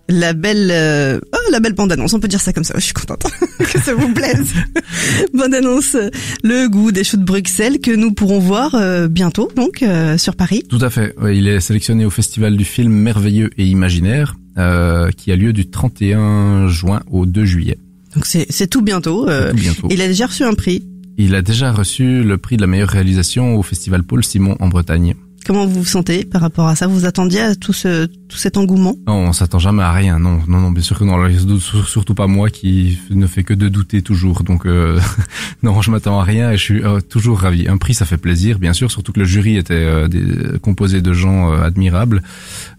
La 0.07 0.33
belle, 0.33 0.69
euh, 0.71 1.19
oh, 1.33 1.40
la 1.51 1.59
belle 1.59 1.73
bande-annonce, 1.73 2.13
on 2.13 2.19
peut 2.19 2.27
dire 2.27 2.41
ça 2.41 2.53
comme 2.53 2.63
ça. 2.63 2.73
Je 2.77 2.83
suis 2.83 2.93
contente 2.93 3.23
que 3.59 3.79
ça 3.79 3.93
vous 3.93 4.11
plaise. 4.13 4.53
bande-annonce, 5.33 5.95
euh, 5.95 6.09
le 6.43 6.67
goût 6.67 6.91
des 6.91 7.03
choux 7.03 7.17
de 7.17 7.23
Bruxelles 7.23 7.79
que 7.79 7.91
nous 7.91 8.11
pourrons 8.13 8.39
voir 8.39 8.75
euh, 8.75 9.07
bientôt, 9.07 9.51
donc 9.55 9.83
euh, 9.83 10.17
sur 10.17 10.35
Paris. 10.35 10.63
tout 10.69 10.79
à 10.81 10.89
fait 10.89 11.13
Ouais, 11.21 11.37
il 11.37 11.47
est 11.47 11.59
sélectionné 11.59 12.05
au 12.05 12.09
festival 12.09 12.57
du 12.57 12.65
film 12.65 12.91
merveilleux 12.93 13.49
et 13.57 13.65
imaginaire 13.65 14.35
euh, 14.57 15.11
qui 15.11 15.31
a 15.31 15.35
lieu 15.35 15.53
du 15.53 15.69
31 15.69 16.67
juin 16.67 17.01
au 17.09 17.25
2 17.25 17.45
juillet 17.45 17.77
Donc 18.15 18.25
c'est 18.25 18.45
c'est 18.49 18.67
tout 18.67 18.81
bientôt. 18.81 19.29
euh, 19.29 19.51
Tout 19.51 19.57
bientôt. 19.57 19.87
il 19.89 20.01
a 20.01 20.07
déjà 20.07 20.25
reçu 20.27 20.43
un 20.43 20.53
prix. 20.53 20.83
il 21.17 21.35
a 21.35 21.41
déjà 21.41 21.71
reçu 21.71 22.23
le 22.23 22.37
prix 22.37 22.57
de 22.57 22.61
la 22.61 22.67
meilleure 22.67 22.89
réalisation 22.89 23.55
au 23.55 23.63
festival 23.63 24.03
Paul 24.03 24.23
Simon 24.23 24.55
en 24.59 24.67
Bretagne 24.67 25.15
Comment 25.45 25.65
vous 25.65 25.79
vous 25.79 25.85
sentez 25.85 26.23
par 26.23 26.41
rapport 26.41 26.67
à 26.67 26.75
ça? 26.75 26.85
Vous 26.87 27.05
attendiez 27.05 27.41
à 27.41 27.55
tout 27.55 27.73
ce 27.73 28.05
tout 28.05 28.37
cet 28.37 28.57
engouement? 28.57 28.95
Non 29.07 29.13
on 29.15 29.33
s'attend 29.33 29.57
jamais 29.59 29.81
à 29.83 29.91
rien 29.91 30.19
non. 30.19 30.39
Non 30.47 30.59
non 30.59 30.71
bien 30.71 30.83
sûr 30.83 30.97
que 30.99 31.03
non. 31.03 31.17
Surtout 31.59 32.13
pas 32.13 32.27
moi 32.27 32.49
qui 32.49 32.99
ne 33.09 33.25
fait 33.27 33.43
que 33.43 33.53
de 33.53 33.67
douter 33.67 34.01
toujours. 34.03 34.43
Donc 34.43 34.65
euh, 34.65 34.99
non 35.63 35.81
je 35.81 35.89
m'attends 35.91 36.19
à 36.19 36.23
rien 36.23 36.51
et 36.51 36.57
je 36.57 36.63
suis 36.63 36.83
euh, 36.83 36.99
toujours 37.01 37.39
ravi. 37.39 37.67
Un 37.67 37.77
prix 37.77 37.93
ça 37.95 38.05
fait 38.05 38.17
plaisir 38.17 38.59
bien 38.59 38.73
sûr 38.73 38.91
surtout 38.91 39.11
que 39.13 39.19
le 39.19 39.25
jury 39.25 39.57
était 39.57 39.73
euh, 39.73 40.07
des- 40.07 40.59
composé 40.59 41.01
de 41.01 41.11
gens 41.13 41.51
euh, 41.51 41.63
admirables. 41.63 42.21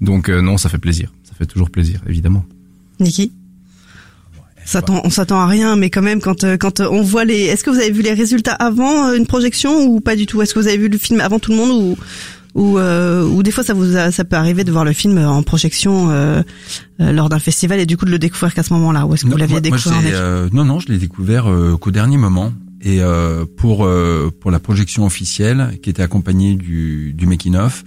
Donc 0.01 0.29
euh, 0.29 0.41
non 0.41 0.57
ça 0.57 0.69
fait 0.69 0.79
plaisir. 0.79 1.13
Ça 1.25 1.33
fait 1.37 1.47
toujours 1.47 1.69
plaisir 1.71 2.01
évidemment. 2.09 2.45
Niki? 3.01 3.33
On 4.89 5.11
s'attend 5.11 5.41
à 5.41 5.47
rien, 5.49 5.75
mais 5.75 5.91
quand 5.91 6.03
même, 6.03 6.21
quand 6.21 6.45
quand 6.57 6.79
on 6.81 7.03
voit 7.03 7.25
les, 7.25 7.41
est-ce 7.47 7.65
que 7.65 7.71
vous 7.71 7.79
avez 7.79 7.91
vu 7.91 8.01
les 8.03 8.13
résultats 8.15 8.53
avant 8.55 9.13
une 9.13 9.27
projection 9.27 9.85
ou 9.87 10.01
pas 10.01 10.15
du 10.15 10.27
tout? 10.27 10.41
Est-ce 10.41 10.55
que 10.55 10.61
vous 10.61 10.69
avez 10.69 10.79
vu 10.79 10.89
le 10.89 10.99
film 10.99 11.21
avant 11.21 11.41
tout 11.41 11.51
le 11.51 11.57
monde 11.57 11.71
ou 11.73 11.97
ou 12.55 12.79
euh, 12.79 13.25
ou 13.25 13.43
des 13.43 13.51
fois 13.51 13.65
ça 13.65 13.75
vous 13.75 13.97
a- 13.97 14.11
ça 14.11 14.25
peut 14.25 14.37
arriver 14.37 14.65
de 14.65 14.71
voir 14.73 14.85
le 14.85 14.93
film 14.93 15.19
en 15.19 15.43
projection 15.43 16.11
euh, 16.11 16.43
euh, 17.01 17.13
lors 17.13 17.29
d'un 17.29 17.39
festival 17.39 17.81
et 17.81 17.87
du 17.87 17.97
coup 17.97 18.05
de 18.05 18.11
le 18.11 18.19
découvrir 18.19 18.53
qu'à 18.55 18.63
ce 18.63 18.73
moment-là 18.75 19.07
ou 19.07 19.15
est-ce 19.15 19.25
que 19.25 19.31
vous 19.31 19.37
l'aviez 19.39 19.55
moi- 19.55 19.61
découvert 19.61 20.01
euh, 20.15 20.49
Non, 20.53 20.65
non, 20.65 20.79
je 20.79 20.89
l'ai 20.89 20.99
découvert 20.99 21.51
euh, 21.51 21.77
qu'au 21.77 21.91
dernier 21.91 22.17
moment. 22.19 22.53
Et 22.85 23.01
euh, 23.01 23.45
pour 23.59 23.85
euh, 23.87 24.31
pour 24.41 24.51
la 24.51 24.59
projection 24.59 25.07
officielle, 25.07 25.79
qui 25.83 25.89
était 25.91 26.03
accompagnée 26.03 26.57
du, 26.57 27.13
du 27.13 27.27
making 27.27 27.55
of. 27.57 27.85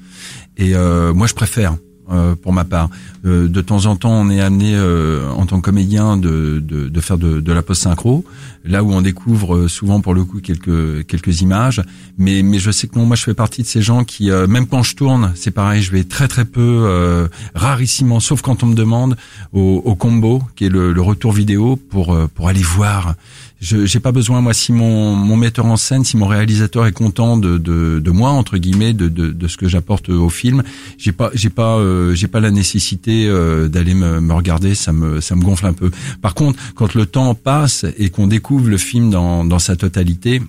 Et 0.57 0.73
euh, 0.73 1.13
moi, 1.13 1.27
je 1.27 1.33
préfère. 1.33 1.75
euh, 2.11 2.35
pour 2.35 2.53
ma 2.53 2.63
part. 2.65 2.89
Euh, 3.25 3.47
de 3.49 3.61
temps 3.61 3.87
en 3.87 3.95
temps, 3.97 4.11
on 4.13 4.29
est 4.29 4.39
amené 4.39 4.73
euh, 4.75 5.27
en 5.31 5.45
tant 5.47 5.57
que 5.59 5.65
comédien 5.65 6.15
de, 6.17 6.59
de, 6.63 6.87
de 6.87 7.01
faire 7.01 7.17
de, 7.17 7.41
de 7.41 7.51
la 7.51 7.61
post 7.63 7.81
synchro, 7.81 8.23
là 8.65 8.83
où 8.83 8.91
on 8.91 9.01
découvre 9.01 9.55
euh, 9.55 9.67
souvent 9.67 10.01
pour 10.01 10.13
le 10.13 10.23
coup 10.23 10.39
quelques 10.41 11.05
quelques 11.07 11.41
images. 11.41 11.81
Mais 12.17 12.43
mais 12.43 12.59
je 12.59 12.71
sais 12.71 12.87
que 12.87 12.97
non, 12.97 13.05
moi 13.05 13.15
je 13.15 13.23
fais 13.23 13.33
partie 13.33 13.61
de 13.61 13.67
ces 13.67 13.81
gens 13.81 14.03
qui 14.03 14.31
euh, 14.31 14.47
même 14.47 14.67
quand 14.67 14.83
je 14.83 14.95
tourne, 14.95 15.31
c'est 15.35 15.51
pareil, 15.51 15.81
je 15.81 15.91
vais 15.91 16.03
très 16.03 16.27
très 16.27 16.45
peu, 16.45 16.61
euh, 16.85 17.27
rarissimement, 17.53 18.19
sauf 18.19 18.41
quand 18.41 18.63
on 18.63 18.67
me 18.67 18.75
demande 18.75 19.15
au, 19.53 19.81
au 19.85 19.95
combo, 19.95 20.41
qui 20.55 20.65
est 20.65 20.69
le, 20.69 20.93
le 20.93 21.01
retour 21.01 21.31
vidéo 21.31 21.75
pour 21.75 22.13
euh, 22.13 22.27
pour 22.33 22.47
aller 22.47 22.63
voir. 22.63 23.15
Je 23.61 23.85
j'ai 23.85 24.01
pas 24.01 24.11
besoin 24.11 24.41
moi 24.41 24.53
si 24.53 24.73
mon 24.73 25.15
mon 25.15 25.37
metteur 25.37 25.65
en 25.65 25.77
scène 25.77 26.03
si 26.03 26.17
mon 26.17 26.27
réalisateur 26.27 26.85
est 26.85 26.91
content 26.91 27.37
de 27.37 27.57
de, 27.57 27.99
de 27.99 28.11
moi 28.11 28.31
entre 28.31 28.57
guillemets 28.57 28.93
de, 28.93 29.07
de, 29.07 29.31
de 29.31 29.47
ce 29.47 29.55
que 29.55 29.69
j'apporte 29.69 30.09
au 30.09 30.29
film 30.29 30.61
j'ai 30.97 31.13
pas 31.13 31.31
j'ai 31.33 31.49
pas 31.49 31.77
euh, 31.77 32.13
j'ai 32.13 32.27
pas 32.27 32.41
la 32.41 32.51
nécessité 32.51 33.27
euh, 33.27 33.69
d'aller 33.69 33.93
me, 33.93 34.19
me 34.19 34.33
regarder. 34.33 34.75
Ça 34.75 34.91
me 34.91 35.21
ça 35.21 35.35
me 35.35 35.41
gonfle 35.41 35.67
un 35.67 35.73
peu. 35.73 35.89
Par 36.21 36.33
contre 36.33 36.59
quand 36.75 36.93
le 36.95 37.05
temps 37.05 37.33
passe 37.33 37.85
et 37.97 38.09
qu'on 38.09 38.27
découvre 38.27 38.54
le 38.59 38.77
film 38.77 39.09
dans 39.09 39.59
sa 39.59 39.75
totalité 39.75 40.41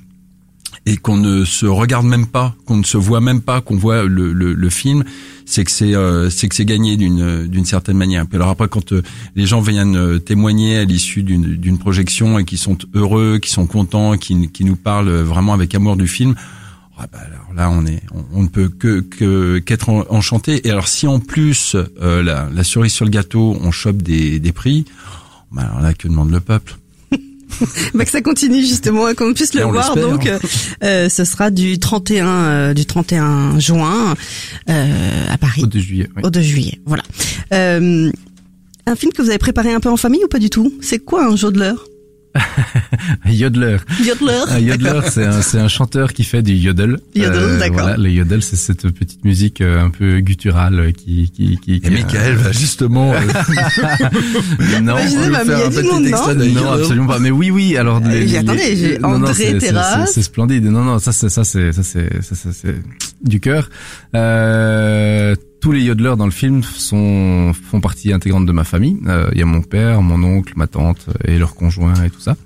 et 0.87 0.97
qu'on 0.97 1.17
ne 1.17 1.45
se 1.45 1.67
regarde 1.67 2.07
même 2.07 2.27
pas, 2.27 2.55
qu'on 2.65 2.77
ne 2.77 2.85
se 2.85 2.97
voit 2.97 3.21
même 3.21 3.41
pas, 3.41 3.61
qu'on 3.61 3.77
voit 3.77 4.05
le, 4.05 4.71
film, 4.71 5.05
c'est 5.45 5.65
que 5.65 5.71
c'est 5.71 5.95
euh, 5.95 6.31
gagné 6.61 6.97
d'une 6.97 7.65
certaine 7.65 7.97
manière. 7.97 8.27
Puis 8.27 8.37
alors 8.37 8.51
après 8.51 8.69
quand 8.69 8.93
euh, 8.93 9.03
les 9.35 9.47
gens 9.47 9.61
viennent 9.61 9.97
euh, 9.97 10.19
témoigner 10.19 10.79
à 10.79 10.85
l'issue 10.85 11.25
d'une 11.25 11.79
projection 11.79 12.39
et 12.39 12.45
qui 12.45 12.57
sont 12.57 12.79
heureux, 12.95 13.39
qui 13.39 13.51
sont 13.51 13.67
contents, 13.67 14.17
qui 14.17 14.65
nous 14.65 14.77
parlent 14.77 15.11
vraiment 15.11 15.55
avec 15.55 15.75
amour 15.75 15.97
du 15.97 16.07
film, 16.07 16.37
ah 16.99 17.07
bah 17.13 17.19
alors 17.27 17.53
là 17.55 17.71
on 17.71 17.85
est 17.85 18.03
on, 18.33 18.45
ne 18.45 18.49
peut 18.49 18.69
qu'être 19.61 19.89
en- 19.89 20.05
enchanté. 20.09 20.67
Et 20.67 20.71
alors 20.71 20.89
si 20.89 21.09
en 21.09 21.19
plus 21.19 21.77
la, 22.01 22.49
la 22.53 22.65
cerise 22.65 22.93
sur 22.93 23.05
le 23.05 23.11
gâteau, 23.11 23.57
on 23.61 23.73
chope 23.73 24.03
des 24.03 24.39
des 24.39 24.53
prix, 24.53 24.85
bah 25.51 25.63
alors 25.63 25.81
là 25.81 25.95
que 25.95 26.07
demande 26.07 26.31
le 26.31 26.41
peuple? 26.41 26.77
Bah, 27.95 28.05
que 28.05 28.11
ça 28.11 28.21
continue 28.21 28.61
justement 28.61 29.09
et 29.09 29.15
qu'on 29.15 29.33
puisse 29.33 29.55
le 29.55 29.63
voir. 29.63 29.95
Donc, 29.97 30.27
euh, 30.27 30.39
euh, 30.85 31.09
ce 31.09 31.25
sera 31.25 31.51
du 31.51 31.79
31 31.79 32.27
euh, 32.27 32.75
du 32.75 32.85
31 32.87 33.59
juin 33.59 34.15
euh, 34.69 35.25
à 35.31 35.39
Paris. 35.39 35.63
Au 35.65 35.67
2 35.67 35.79
juillet. 35.79 36.09
oui. 36.17 36.23
Au 36.25 36.31
2 36.31 36.41
juillet, 36.41 36.81
voilà. 36.85 37.03
Euh, 37.55 38.11
un 38.87 38.97
film 38.97 39.13
que 39.13 39.23
vous 39.23 39.29
avez 39.31 39.39
préparé 39.39 39.73
un 39.73 39.81
peu 39.81 39.89
en 39.89 39.97
famille 39.97 40.23
ou 40.25 40.29
pas 40.29 40.39
du 40.39 40.51
tout? 40.51 40.73
C'est 40.81 40.99
quoi 40.99 41.25
un 41.27 41.37
jodeler 41.37 41.73
Yodeler. 43.27 43.79
Jodeler 44.05 44.41
Un 44.49 44.59
yodeler, 44.59 45.01
c'est 45.11 45.25
un, 45.25 45.43
c'est 45.43 45.59
un 45.59 45.69
chanteur 45.69 46.13
qui 46.13 46.25
fait 46.25 46.43
du 46.43 46.55
yodel. 46.55 46.99
Yodel, 47.15 47.59
d'accord. 47.59 47.81
Voilà, 47.81 47.97
le 47.97 48.11
yodel, 48.11 48.43
c'est 48.43 48.57
cette 48.57 48.89
petite 48.91 49.25
musique 49.25 49.61
euh, 49.61 49.83
un 49.85 49.91
peu 49.91 50.21
gutturale 50.21 50.79
euh, 50.81 50.91
qui 50.93 51.31
qui 51.35 51.59
qui. 51.59 51.75
Et 51.75 51.81
qui- 51.81 51.91
Michael 51.91 52.35
va 52.37 52.53
justement 52.53 53.13
euh, 53.15 53.21
non, 54.83 54.97
Je 54.99 55.07
disais, 55.07 55.19
on 55.27 55.31
bah, 55.31 55.45
va 55.45 55.45
mais 55.45 55.45
il 55.45 55.49
y 55.49 55.53
a 55.53 55.57
faire 55.57 55.67
un 55.67 55.71
petit 55.71 55.89
monde, 55.89 56.07
extrait 56.07 56.35
non 56.35 56.45
de 56.45 56.51
non, 56.51 56.73
absolument 56.73 57.07
pas. 57.07 57.19
Mais 57.19 57.31
oui, 57.31 57.51
oui. 57.51 57.77
Alors, 57.77 57.99
Euh, 58.05 58.09
les- 58.09 58.21
j'ai- 58.29 58.33
les- 58.33 58.37
attendez, 58.39 58.77
j'ai 58.77 58.99
non, 58.99 59.09
non, 59.11 59.15
André 59.17 59.35
c'est- 59.35 59.61
c'est- 59.61 59.73
c'est 59.73 60.07
c'est 60.13 60.23
splendide. 60.23 60.65
Non, 60.65 60.83
non, 60.85 60.99
ça, 60.99 61.13
c'est 61.13 61.29
ça, 61.29 61.45
c'est 61.45 61.73
ça, 61.73 61.83
c'est 61.83 62.23
ça, 62.23 62.35
c'est 62.53 62.75
du 63.23 63.41
cœur. 63.41 63.69
Euh, 64.15 65.35
tous 65.67 65.73
les 65.73 65.83
yodeleurs 65.83 66.17
dans 66.17 66.27
le 66.27 66.31
film 66.31 66.63
font 66.63 67.53
partie 67.83 68.13
intégrante 68.13 68.47
de 68.47 68.53
ma 68.53 68.63
famille. 68.63 68.99
Euh, 69.09 69.29
Il 69.33 69.39
y 69.41 69.43
a 69.43 69.47
mon 69.47 69.63
père, 69.63 70.01
mon 70.01 70.23
oncle, 70.23 70.53
ma 70.55 70.69
tante 70.69 71.09
et 71.25 71.39
leurs 71.39 71.57
conjoints 71.57 72.05
et 72.05 72.11
tout 72.11 72.21
ça. 72.21 72.37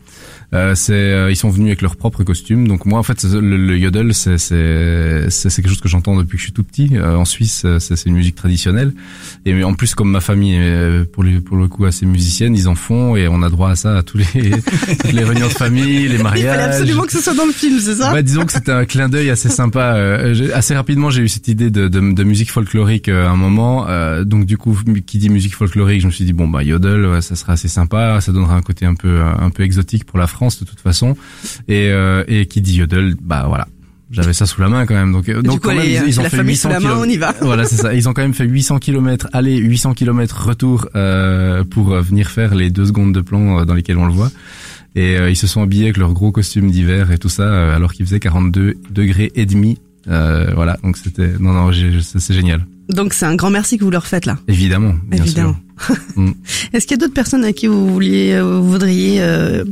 Euh, 0.53 0.75
c'est 0.75 0.93
euh, 0.93 1.31
ils 1.31 1.37
sont 1.37 1.49
venus 1.51 1.69
avec 1.69 1.83
leurs 1.83 1.97
propres 1.97 2.25
costumes. 2.25 2.67
Donc 2.67 2.87
moi 2.87 2.99
en 2.99 3.03
fait 3.03 3.23
le, 3.25 3.41
le 3.57 3.79
yodel 3.79 4.15
c'est 4.15 4.37
c'est 4.39 5.29
quelque 5.63 5.69
chose 5.69 5.81
que 5.81 5.89
j'entends 5.89 6.17
depuis 6.17 6.37
que 6.37 6.39
je 6.39 6.45
suis 6.45 6.53
tout 6.53 6.65
petit. 6.65 6.91
Euh, 6.95 7.15
en 7.17 7.25
Suisse 7.25 7.63
euh, 7.65 7.79
c'est 7.79 8.05
une 8.07 8.15
musique 8.15 8.35
traditionnelle 8.35 8.93
et 9.47 9.63
en 9.65 9.75
plus 9.75 9.95
comme 9.95 10.11
ma 10.11 10.21
famille 10.21 10.55
est 10.55 10.61
euh, 10.61 11.05
pour 11.05 11.23
le 11.23 11.41
pour 11.41 11.57
le 11.57 11.69
coup 11.69 11.85
assez 11.85 12.07
musicienne, 12.07 12.55
ils 12.57 12.69
en 12.69 12.75
font 12.75 13.17
et 13.17 13.29
on 13.29 13.43
a 13.43 13.49
droit 13.51 13.71
à 13.71 13.77
ça 13.77 13.99
à 13.99 14.03
tous 14.03 14.19
les 14.19 14.25
toutes 15.01 15.13
les 15.13 15.25
réunions 15.25 15.47
de 15.49 15.53
famille, 15.53 16.09
les 16.09 16.17
Il 16.17 16.23
mariages. 16.23 16.51
fallait 16.57 16.63
absolument 16.75 17.03
que 17.05 17.13
ce 17.13 17.21
soit 17.21 17.35
dans 17.35 17.47
le 17.47 17.53
film, 17.53 17.79
c'est 17.79 17.95
ça 17.95 18.13
Ouais, 18.13 18.23
disons 18.23 18.45
que 18.45 18.53
c'était 18.53 18.73
un 18.73 18.85
clin 18.85 19.09
d'œil 19.09 19.31
assez 19.31 19.49
sympa. 19.49 19.95
Euh, 19.95 20.51
assez 20.55 20.75
rapidement, 20.75 21.11
j'ai 21.11 21.23
eu 21.23 21.29
cette 21.29 21.49
idée 21.49 21.71
de, 21.71 21.89
de, 21.89 22.01
de 22.13 22.25
musique 22.25 22.51
folklorique 22.51 23.09
euh, 23.09 23.27
à 23.27 23.31
un 23.31 23.37
moment. 23.37 23.87
Euh, 23.89 24.25
donc 24.25 24.47
du 24.47 24.57
coup, 24.59 24.77
qui 25.07 25.19
dit 25.19 25.31
musique 25.31 25.55
folklorique, 25.55 26.01
je 26.01 26.07
me 26.07 26.13
suis 26.13 26.25
dit 26.25 26.33
bon 26.33 26.49
bah 26.49 26.63
yodel, 26.63 27.07
ouais, 27.07 27.21
ça 27.21 27.37
sera 27.37 27.53
assez 27.53 27.69
sympa, 27.69 28.21
ça 28.21 28.33
donnera 28.33 28.57
un 28.57 28.63
côté 28.63 28.85
un 28.87 28.95
peu 28.95 29.21
un 29.23 29.51
peu 29.51 29.63
exotique 29.63 30.05
pour 30.05 30.19
la 30.19 30.27
France 30.27 30.40
de 30.49 30.65
toute 30.65 30.81
façon. 30.81 31.17
Et, 31.69 31.89
euh, 31.91 32.25
et 32.29 32.47
qui 32.47 32.61
dit 32.61 32.77
yodel, 32.77 33.15
bah 33.21 33.45
voilà. 33.47 33.67
J'avais 34.11 34.33
ça 34.33 34.45
sous 34.45 34.61
la 34.61 34.69
main 34.69 34.87
quand 34.87 34.95
même, 34.95 35.13
donc 35.13 35.29
euh, 35.29 35.41
donc 35.41 35.61
coup, 35.61 35.69
quand 35.69 35.75
même, 35.75 35.87
ils, 35.87 36.03
ils 36.09 36.19
ont 36.19 36.25
fait 36.25 36.39
famille 36.39 36.55
800 36.55 36.69
sous 36.69 36.75
la 36.75 36.81
main, 36.81 36.97
on 36.99 37.05
y 37.05 37.17
va. 37.17 37.33
Voilà, 37.43 37.65
c'est 37.65 37.77
ça. 37.77 37.95
Ils 37.95 38.09
ont 38.09 38.13
quand 38.13 38.23
même 38.23 38.35
fait 38.35 38.45
800 38.45 38.81
km 38.81 39.29
aller, 39.33 39.57
800 39.57 39.95
km 39.95 40.47
retour 40.49 40.89
euh, 40.97 41.63
pour 41.63 41.93
euh, 41.93 42.01
venir 42.01 42.29
faire 42.29 42.57
les 42.57 42.71
deux 42.71 42.87
secondes 42.87 43.15
de 43.15 43.21
plan 43.21 43.61
euh, 43.61 43.65
dans 43.65 43.75
lesquelles 43.75 43.99
on 43.99 44.07
le 44.07 44.13
voit. 44.13 44.33
Et 44.97 45.17
euh, 45.17 45.31
ils 45.31 45.37
se 45.37 45.47
sont 45.47 45.63
habillés 45.63 45.85
avec 45.85 45.97
leurs 45.97 46.13
gros 46.13 46.33
costumes 46.33 46.73
d'hiver 46.73 47.13
et 47.13 47.19
tout 47.19 47.29
ça, 47.29 47.73
alors 47.73 47.93
qu'il 47.93 48.05
faisait 48.05 48.19
42 48.19 48.79
degrés 48.91 49.31
et 49.37 49.47
demi. 49.47 49.79
Euh, 50.09 50.51
voilà, 50.57 50.77
donc 50.83 50.97
c'était 50.97 51.39
non 51.39 51.53
non, 51.53 51.71
c'est 51.73 52.35
génial. 52.35 52.67
Donc 52.89 53.13
c'est 53.13 53.27
un 53.27 53.37
grand 53.37 53.51
merci 53.51 53.79
que 53.79 53.85
vous 53.85 53.91
leur 53.91 54.09
faites 54.09 54.27
là. 54.27 54.39
Évidemment, 54.49 54.95
bien 55.07 55.23
Évidemment. 55.23 55.57
Mm. 56.17 56.33
Est-ce 56.73 56.87
qu'il 56.87 56.97
y 56.97 56.99
a 56.99 57.01
d'autres 57.01 57.15
personnes 57.15 57.45
à 57.45 57.53
qui 57.53 57.69
vous 57.69 57.87
vouliez, 57.93 58.41
vous 58.41 58.69
voudriez 58.69 59.21
euh, 59.21 59.65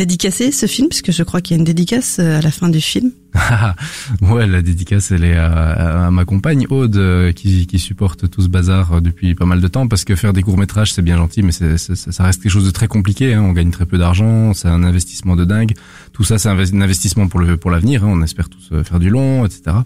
dédicacer 0.00 0.50
ce 0.50 0.64
film, 0.64 0.88
puisque 0.88 1.12
je 1.12 1.22
crois 1.22 1.42
qu'il 1.42 1.54
y 1.54 1.58
a 1.58 1.60
une 1.60 1.64
dédicace 1.64 2.20
euh, 2.20 2.38
à 2.38 2.40
la 2.40 2.50
fin 2.50 2.70
du 2.70 2.80
film. 2.80 3.10
ouais, 4.22 4.46
la 4.46 4.62
dédicace, 4.62 5.10
elle 5.10 5.24
est 5.24 5.36
à, 5.36 6.10
ma 6.10 6.24
compagne 6.24 6.66
Aude 6.70 6.96
euh, 6.96 7.32
qui, 7.32 7.78
supporte 7.78 8.30
tout 8.30 8.40
ce 8.40 8.48
bazar 8.48 8.94
euh, 8.94 9.00
depuis 9.02 9.34
pas 9.34 9.44
mal 9.44 9.60
de 9.60 9.68
temps 9.68 9.88
parce 9.88 10.04
que 10.04 10.16
faire 10.16 10.32
des 10.32 10.42
courts 10.42 10.56
métrages 10.56 10.94
c'est 10.94 11.02
bien 11.02 11.18
gentil, 11.18 11.42
mais 11.42 11.52
ça 11.52 12.24
reste 12.24 12.42
quelque 12.42 12.50
chose 12.50 12.64
de 12.64 12.70
très 12.70 12.88
compliqué. 12.88 13.34
Hein. 13.34 13.42
On 13.42 13.52
gagne 13.52 13.70
très 13.70 13.84
peu 13.84 13.98
d'argent, 13.98 14.54
c'est 14.54 14.68
un 14.68 14.82
investissement 14.84 15.36
de 15.36 15.44
dingue. 15.44 15.74
Tout 16.14 16.24
ça, 16.24 16.38
c'est 16.38 16.48
un 16.48 16.56
investi- 16.56 16.76
un 16.76 16.80
investissement 16.80 17.28
pour 17.28 17.40
le 17.40 17.58
pour 17.58 17.70
l'avenir. 17.70 18.02
Hein. 18.02 18.08
On 18.10 18.22
espère 18.22 18.48
tous 18.48 18.72
faire 18.84 19.00
du 19.00 19.10
long, 19.10 19.44
etc. 19.44 19.76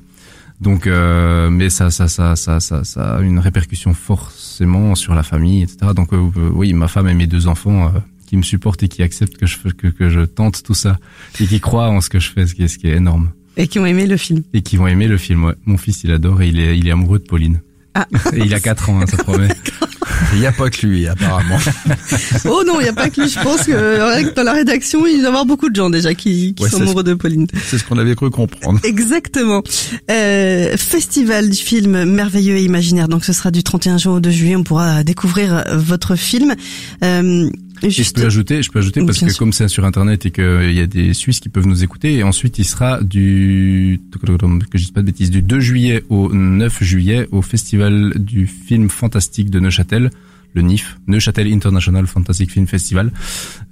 Donc, 0.60 0.86
mais 0.86 1.70
ça, 1.70 1.90
ça, 1.90 2.06
ça, 2.06 2.36
ça, 2.36 2.60
ça, 2.60 2.84
ça 2.84 3.16
a 3.16 3.20
une 3.20 3.40
répercussion 3.40 3.92
forcément 3.94 4.94
sur 4.94 5.14
la 5.14 5.24
famille, 5.24 5.64
etc. 5.64 5.92
Donc, 5.94 6.10
oui, 6.12 6.72
ma 6.72 6.86
femme 6.86 7.08
et 7.08 7.14
mes 7.14 7.26
deux 7.26 7.48
enfants 7.48 7.92
qui 8.24 8.36
me 8.36 8.42
supportent 8.42 8.82
et 8.82 8.88
qui 8.88 9.02
acceptent 9.02 9.36
que 9.36 9.46
je 9.46 9.56
que, 9.76 9.88
que 9.88 10.08
je 10.08 10.20
tente 10.20 10.62
tout 10.62 10.74
ça 10.74 10.98
et 11.40 11.46
qui 11.46 11.60
croient 11.60 11.88
en 11.88 12.00
ce 12.00 12.08
que 12.08 12.18
je 12.18 12.30
fais, 12.30 12.46
ce 12.46 12.54
qui 12.54 12.64
est, 12.64 12.68
ce 12.68 12.78
qui 12.78 12.88
est 12.88 12.96
énorme. 12.96 13.30
Et 13.56 13.68
qui 13.68 13.78
ont 13.78 13.86
aimé 13.86 14.06
le 14.06 14.16
film. 14.16 14.42
Et 14.52 14.62
qui 14.62 14.76
vont 14.76 14.86
aimer 14.86 15.06
le 15.06 15.16
film. 15.16 15.44
Ouais. 15.44 15.54
Mon 15.64 15.76
fils, 15.76 16.02
il 16.04 16.10
adore 16.10 16.42
et 16.42 16.48
il 16.48 16.58
est, 16.58 16.76
il 16.76 16.88
est 16.88 16.90
amoureux 16.90 17.18
de 17.18 17.24
Pauline. 17.24 17.60
Ah. 17.94 18.08
Et 18.32 18.40
il 18.40 18.52
a 18.52 18.58
4 18.58 18.90
ans, 18.90 19.00
hein, 19.00 19.06
ça 19.06 19.16
promet. 19.16 19.48
Il 20.32 20.40
n'y 20.40 20.46
a 20.46 20.52
pas 20.52 20.68
que 20.70 20.86
lui 20.86 21.06
apparemment. 21.06 21.58
Oh 22.46 22.62
non, 22.66 22.80
il 22.80 22.84
n'y 22.84 22.88
a 22.88 22.92
pas 22.92 23.08
que 23.08 23.20
lui. 23.20 23.28
Je 23.28 23.40
pense 23.40 23.62
que 23.62 23.72
euh, 23.72 24.32
dans 24.34 24.42
la 24.42 24.52
rédaction, 24.52 25.06
il 25.06 25.18
doit 25.18 25.22
y 25.22 25.26
avoir 25.26 25.46
beaucoup 25.46 25.70
de 25.70 25.76
gens 25.76 25.90
déjà 25.90 26.14
qui, 26.14 26.54
qui 26.54 26.62
Ouais, 26.62 26.68
sont 26.68 26.82
amoureux 26.82 27.04
de 27.04 27.14
Pauline. 27.14 27.46
C'est 27.64 27.78
ce 27.78 27.84
qu'on 27.84 27.98
avait 27.98 28.14
cru 28.14 28.30
comprendre. 28.30 28.80
Exactement. 28.84 29.62
Euh, 30.10 30.76
festival 30.76 31.50
du 31.50 31.56
film 31.56 32.04
merveilleux 32.04 32.56
et 32.56 32.64
imaginaire. 32.64 33.08
Donc 33.08 33.24
ce 33.24 33.32
sera 33.32 33.50
du 33.50 33.62
31 33.62 33.98
juin 33.98 34.14
au 34.14 34.20
2 34.20 34.30
juillet. 34.30 34.56
On 34.56 34.64
pourra 34.64 35.04
découvrir 35.04 35.54
euh, 35.54 35.76
votre 35.76 36.16
film. 36.16 36.54
Euh, 37.02 37.48
Et 37.84 37.90
je 37.90 38.12
peux 38.12 38.24
ajouter, 38.24 38.62
je 38.62 38.70
peux 38.70 38.78
ajouter 38.78 39.00
parce 39.04 39.18
Bien 39.18 39.28
que 39.28 39.32
sûr. 39.34 39.38
comme 39.38 39.52
c'est 39.52 39.68
sur 39.68 39.84
internet 39.84 40.24
et 40.26 40.30
qu'il 40.30 40.72
y 40.72 40.80
a 40.80 40.86
des 40.86 41.12
Suisses 41.14 41.38
qui 41.40 41.48
peuvent 41.50 41.66
nous 41.66 41.84
écouter, 41.84 42.14
et 42.14 42.22
ensuite 42.22 42.58
il 42.58 42.64
sera 42.64 43.02
du 43.02 44.00
que 44.12 44.78
je 44.78 44.78
dise 44.84 44.90
pas 44.90 45.00
de 45.02 45.06
bêtises 45.06 45.30
du 45.30 45.42
2 45.42 45.60
juillet 45.60 46.02
au 46.08 46.32
9 46.32 46.82
juillet 46.82 47.28
au 47.30 47.42
festival 47.42 48.12
du 48.16 48.46
film 48.46 48.88
fantastique 48.88 49.50
de 49.50 49.60
Neuchâtel, 49.60 50.10
le 50.54 50.62
NIF, 50.62 50.96
Neuchâtel 51.08 51.52
International 51.52 52.06
Fantastic 52.06 52.50
Film 52.50 52.66
Festival. 52.66 53.12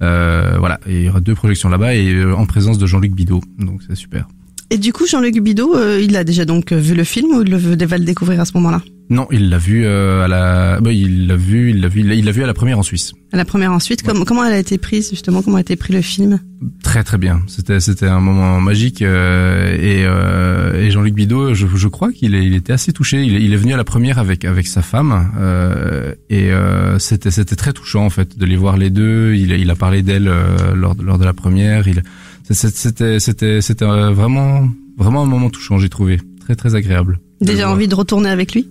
Euh, 0.02 0.57
voilà, 0.59 0.81
et 0.87 1.00
il 1.00 1.04
y 1.04 1.09
aura 1.09 1.21
deux 1.21 1.35
projections 1.35 1.69
là-bas 1.69 1.95
et 1.95 2.12
euh, 2.12 2.35
en 2.37 2.45
présence 2.47 2.78
de 2.78 2.87
Jean-Luc 2.87 3.12
Bidot, 3.12 3.40
donc 3.59 3.81
c'est 3.88 3.95
super. 3.97 4.28
Et 4.71 4.78
du 4.78 4.92
coup, 4.92 5.07
Jean-Luc 5.07 5.38
Bidot, 5.40 5.76
euh, 5.76 6.00
il 6.02 6.16
a 6.16 6.25
déjà 6.25 6.45
donc 6.45 6.73
euh, 6.73 6.76
vu 6.78 6.95
le 6.95 7.04
film 7.04 7.31
ou 7.37 7.42
il 7.42 7.50
le 7.50 7.57
veut- 7.59 7.76
va 7.87 7.99
le 7.99 8.04
découvrir 8.04 8.40
à 8.40 8.45
ce 8.45 8.52
moment-là? 8.54 8.83
Non, 9.11 9.26
il 9.30 9.50
l'a 9.50 9.59
vu 9.59 9.85
euh, 9.85 10.25
à 10.25 10.28
la, 10.28 10.80
bah, 10.80 10.90
il 10.90 11.26
l'a 11.26 11.37
vu, 11.37 11.71
il 11.71 11.80
l'a 11.82 11.88
vu, 11.88 12.00
il 12.00 12.25
l'a 12.25 12.32
vu 12.32 12.42
à 12.42 12.47
la 12.47 12.54
première 12.54 12.78
en 12.78 12.82
Suisse. 12.82 13.12
À 13.32 13.37
la 13.37 13.44
première 13.44 13.71
ensuite, 13.73 14.02
comment, 14.02 14.25
comment 14.25 14.42
elle 14.44 14.54
a 14.54 14.59
été 14.59 14.78
prise 14.78 15.11
justement 15.11 15.42
Comment 15.42 15.59
a 15.59 15.61
été 15.61 15.76
pris 15.76 15.92
le 15.92 16.00
film? 16.00 16.38
Très 16.82 17.02
très 17.04 17.18
bien. 17.18 17.42
C'était 17.47 17.80
c'était 17.80 18.06
un 18.06 18.21
moment 18.21 18.61
magique 18.61 19.02
euh, 19.02 19.75
et, 19.76 20.04
euh, 20.06 20.80
et 20.82 20.90
Jean-Luc 20.90 21.14
Bidot, 21.14 21.52
je, 21.52 21.66
je 21.75 21.88
crois 21.88 22.11
qu'il 22.12 22.35
il 22.35 22.54
était 22.54 22.73
assez 22.73 22.92
touché. 22.92 23.23
Il, 23.23 23.37
est- 23.37 23.42
il 23.42 23.52
est 23.52 23.56
venu 23.56 23.75
à 23.75 23.76
la 23.76 23.85
première 23.85 24.18
avec 24.18 24.44
avec 24.47 24.66
sa 24.66 24.80
femme 24.82 25.30
euh, 25.38 26.14
et 26.30 26.50
euh, 26.52 26.99
c'était 26.99 27.30
c'était 27.30 27.56
très 27.56 27.73
touchant 27.73 28.04
en 28.06 28.11
fait 28.11 28.38
de 28.38 28.47
les 28.47 28.56
voir 28.56 28.76
les 28.78 28.88
deux. 28.90 29.35
Il 29.35 29.52
a- 29.52 29.56
il 29.56 29.68
a 29.71 29.75
parlé 29.76 30.02
d'elle 30.02 30.28
euh, 30.28 30.75
lors 30.75 30.94
de- 30.94 31.02
lors 31.02 31.18
de 31.18 31.25
la 31.25 31.32
première. 31.35 31.87
Il 31.88 32.02
c'était 32.50 33.18
c'était 33.21 33.61
c'était 33.61 33.85
vraiment 33.85 34.68
vraiment 34.97 35.23
un 35.23 35.26
moment 35.26 35.50
touchant 35.50 35.78
j'ai 35.78 35.88
trouvé 35.88 36.18
très 36.40 36.54
très 36.54 36.75
agréable. 36.75 37.18
Déjà 37.40 37.68
envie 37.71 37.88
de 37.88 37.94
retourner 37.94 38.28
avec 38.30 38.54
lui? 38.54 38.68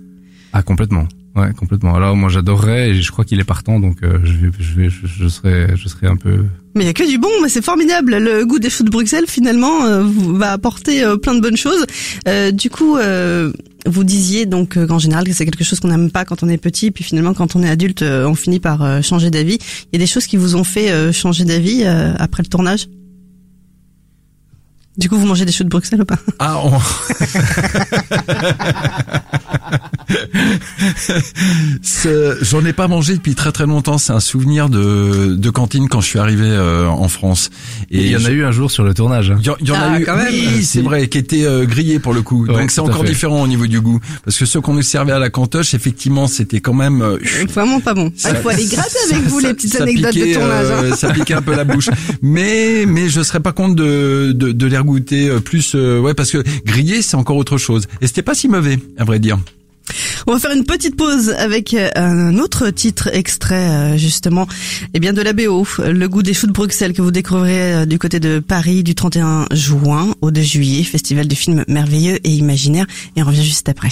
Ah 0.53 0.63
complètement. 0.63 1.07
Ouais, 1.33 1.53
complètement. 1.53 1.95
Alors 1.95 2.13
moi 2.17 2.27
j'adorerais 2.27 2.89
et 2.89 3.01
je 3.01 3.09
crois 3.09 3.23
qu'il 3.23 3.39
est 3.39 3.45
partant 3.45 3.79
donc 3.79 4.03
euh, 4.03 4.19
je 4.25 4.33
vais 4.33 4.51
je 4.59 4.73
vais 4.75 4.89
je, 4.89 5.07
je 5.07 5.27
serai 5.29 5.67
je 5.77 5.87
serai 5.87 6.07
un 6.07 6.17
peu 6.17 6.43
Mais 6.75 6.83
il 6.83 6.87
y 6.87 6.89
a 6.89 6.93
que 6.93 7.09
du 7.09 7.17
bon, 7.17 7.29
mais 7.41 7.47
c'est 7.47 7.63
formidable. 7.63 8.17
Le 8.17 8.45
goût 8.45 8.59
des 8.59 8.69
choux 8.69 8.83
de 8.83 8.89
Bruxelles 8.89 9.23
finalement 9.29 9.85
euh, 9.85 10.03
vous- 10.03 10.35
va 10.35 10.51
apporter 10.51 11.05
euh, 11.05 11.15
plein 11.15 11.33
de 11.33 11.39
bonnes 11.39 11.55
choses. 11.55 11.85
Euh, 12.27 12.51
du 12.51 12.69
coup, 12.69 12.97
euh, 12.97 13.49
vous 13.85 14.03
disiez 14.03 14.45
donc 14.45 14.77
qu'en 14.85 14.99
général 14.99 15.23
que 15.23 15.31
c'est 15.31 15.45
quelque 15.45 15.63
chose 15.63 15.79
qu'on 15.79 15.87
n'aime 15.87 16.11
pas 16.11 16.25
quand 16.25 16.43
on 16.43 16.49
est 16.49 16.57
petit, 16.57 16.91
puis 16.91 17.05
finalement 17.05 17.33
quand 17.33 17.55
on 17.55 17.63
est 17.63 17.69
adulte, 17.69 18.01
on 18.03 18.35
finit 18.35 18.59
par 18.59 19.01
changer 19.01 19.31
d'avis. 19.31 19.57
Il 19.93 19.95
y 19.95 19.95
a 19.95 19.99
des 19.99 20.07
choses 20.11 20.27
qui 20.27 20.35
vous 20.35 20.57
ont 20.57 20.65
fait 20.65 21.13
changer 21.13 21.45
d'avis 21.45 21.83
euh, 21.85 22.11
après 22.19 22.43
le 22.43 22.49
tournage? 22.49 22.89
Du 24.97 25.07
coup, 25.07 25.15
vous 25.17 25.25
mangez 25.25 25.45
des 25.45 25.53
choux 25.53 25.63
de 25.63 25.69
Bruxelles 25.69 26.01
ou 26.01 26.05
pas? 26.05 26.19
Ah, 26.39 26.59
on... 26.65 26.77
C'est- 31.81 32.43
J'en 32.43 32.63
ai 32.65 32.73
pas 32.73 32.87
mangé 32.87 33.15
depuis 33.15 33.35
très 33.35 33.51
très 33.51 33.65
longtemps. 33.65 33.97
C'est 33.97 34.13
un 34.13 34.19
souvenir 34.19 34.69
de, 34.69 35.35
de 35.35 35.49
cantine 35.49 35.87
quand 35.89 36.01
je 36.01 36.07
suis 36.07 36.19
arrivé 36.19 36.45
euh, 36.45 36.87
en 36.87 37.07
France. 37.07 37.49
Et 37.89 38.01
il 38.05 38.07
y 38.11 38.15
en 38.15 38.19
je- 38.19 38.27
a 38.27 38.31
eu 38.31 38.43
un 38.45 38.51
jour 38.51 38.69
sur 38.71 38.83
le 38.83 38.93
tournage. 38.93 39.31
hein. 39.31 39.37
Il 39.41 39.45
y, 39.45 39.49
en- 39.49 39.57
y 39.61 39.71
en 39.71 39.75
Ah, 39.75 39.91
a 39.93 39.99
eu, 39.99 40.05
quand 40.05 40.15
même. 40.17 40.27
oui, 40.33 40.47
c'est 40.57 40.79
Si. 40.79 40.81
vrai, 40.81 41.07
qui 41.07 41.17
était 41.17 41.45
euh, 41.45 41.65
grillé 41.65 41.99
pour 41.99 42.13
le 42.13 42.21
coup. 42.21 42.45
Ouais, 42.45 42.53
Donc 42.53 42.71
c'est 42.71 42.81
encore 42.81 43.03
différent 43.03 43.41
au 43.41 43.47
niveau 43.47 43.67
du 43.67 43.79
goût, 43.81 43.99
parce 44.25 44.37
que 44.37 44.45
ceux 44.45 44.61
qu'on 44.61 44.73
nous 44.73 44.81
servait 44.81 45.11
à 45.11 45.19
la 45.19 45.29
cantoche, 45.29 45.73
effectivement, 45.73 46.27
c'était 46.27 46.59
quand 46.59 46.73
même. 46.73 47.01
euh, 47.01 47.17
Vraiment 47.53 47.79
pas 47.79 47.93
bon. 47.93 48.11
Ah, 48.23 48.29
il 48.31 48.35
faut 48.37 48.49
aller 48.49 48.65
gratter 48.65 48.97
avec 49.11 49.23
vous 49.25 49.39
les 49.39 49.53
petites 49.53 49.79
anecdotes 49.79 50.11
piquait, 50.13 50.33
de 50.33 50.39
tournage. 50.39 50.67
hein. 50.71 50.83
euh, 50.83 50.95
ça 50.95 51.11
piquait 51.11 51.33
un 51.33 51.41
peu 51.41 51.55
la 51.55 51.63
bouche, 51.63 51.89
mais 52.21 52.85
mais 52.87 53.09
je 53.09 53.21
serais 53.21 53.39
pas 53.39 53.51
contre 53.51 53.75
de 53.75 54.31
de, 54.33 54.51
de 54.51 54.65
les 54.65 54.77
regoûter 54.77 55.29
euh, 55.29 55.39
plus, 55.39 55.73
euh, 55.75 55.99
ouais, 55.99 56.13
parce 56.13 56.31
que 56.31 56.43
grillé 56.65 57.01
c'est 57.01 57.15
encore 57.15 57.37
autre 57.37 57.57
chose. 57.57 57.87
Et 58.01 58.07
c'était 58.07 58.21
pas 58.21 58.33
si 58.35 58.47
mauvais, 58.47 58.79
à 58.97 59.03
vrai 59.03 59.19
dire. 59.19 59.37
On 60.27 60.33
va 60.33 60.39
faire 60.39 60.51
une 60.51 60.65
petite 60.65 60.95
pause 60.95 61.29
avec 61.29 61.73
euh, 61.73 61.89
un 61.95 62.37
autre 62.37 62.69
titre 62.69 63.09
extrait 63.13 63.69
euh, 63.69 63.97
justement 63.97 64.47
eh 64.93 64.99
bien 64.99 65.13
de 65.13 65.21
la 65.21 65.33
BO, 65.33 65.65
le 65.79 66.07
goût 66.07 66.23
des 66.23 66.33
choux 66.33 66.47
de 66.47 66.51
Bruxelles 66.51 66.93
que 66.93 67.01
vous 67.01 67.11
découvrirez 67.11 67.73
euh, 67.73 67.85
du 67.85 67.99
côté 67.99 68.19
de 68.19 68.39
Paris 68.39 68.83
du 68.83 68.95
31 68.95 69.47
juin 69.51 70.13
au 70.21 70.31
2 70.31 70.41
juillet, 70.41 70.83
festival 70.83 71.27
du 71.27 71.35
film 71.35 71.63
merveilleux 71.67 72.19
et 72.23 72.29
imaginaire 72.29 72.85
et 73.15 73.23
on 73.23 73.25
revient 73.25 73.43
juste 73.43 73.69
après. 73.69 73.89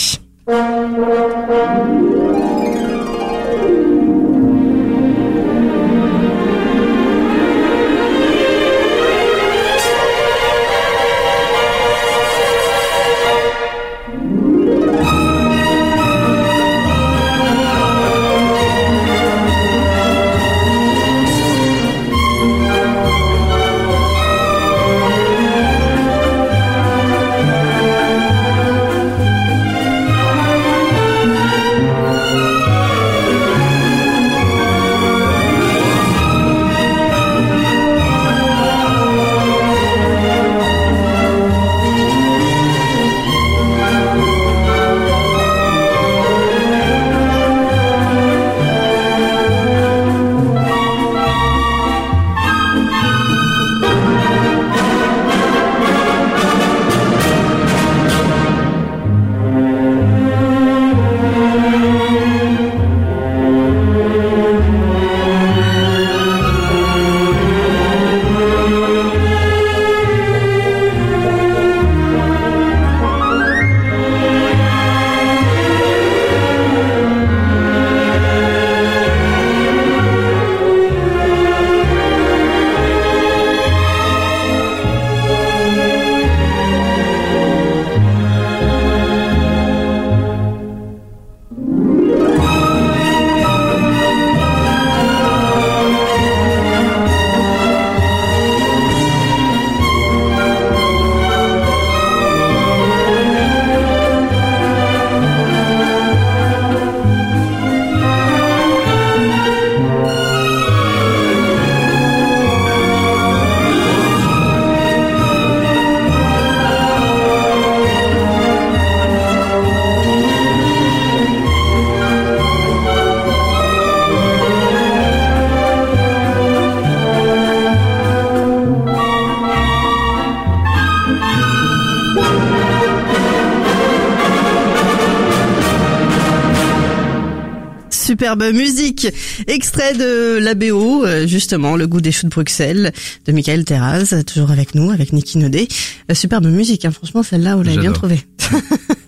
Superbe 138.29 138.53
musique, 138.53 139.07
extrait 139.48 139.96
de 139.96 140.37
la 140.37 140.53
BO, 140.53 141.03
euh, 141.03 141.25
justement, 141.25 141.75
le 141.75 141.87
goût 141.87 142.00
des 142.00 142.11
choux 142.11 142.27
de 142.27 142.29
Bruxelles, 142.29 142.94
de 143.25 143.31
Michael 143.31 143.65
Terraz, 143.65 144.13
toujours 144.24 144.51
avec 144.51 144.75
nous, 144.75 144.92
avec 144.92 145.13
Niki 145.13 145.39
Nodé. 145.39 145.68
Euh, 146.11 146.13
Superbe 146.13 146.46
musique, 146.46 146.85
hein, 146.85 146.92
franchement, 146.92 147.24
celle-là, 147.24 147.55
vous 147.55 147.63
l'avez 147.63 147.79
bien 147.79 147.92
trouvée. 147.92 148.22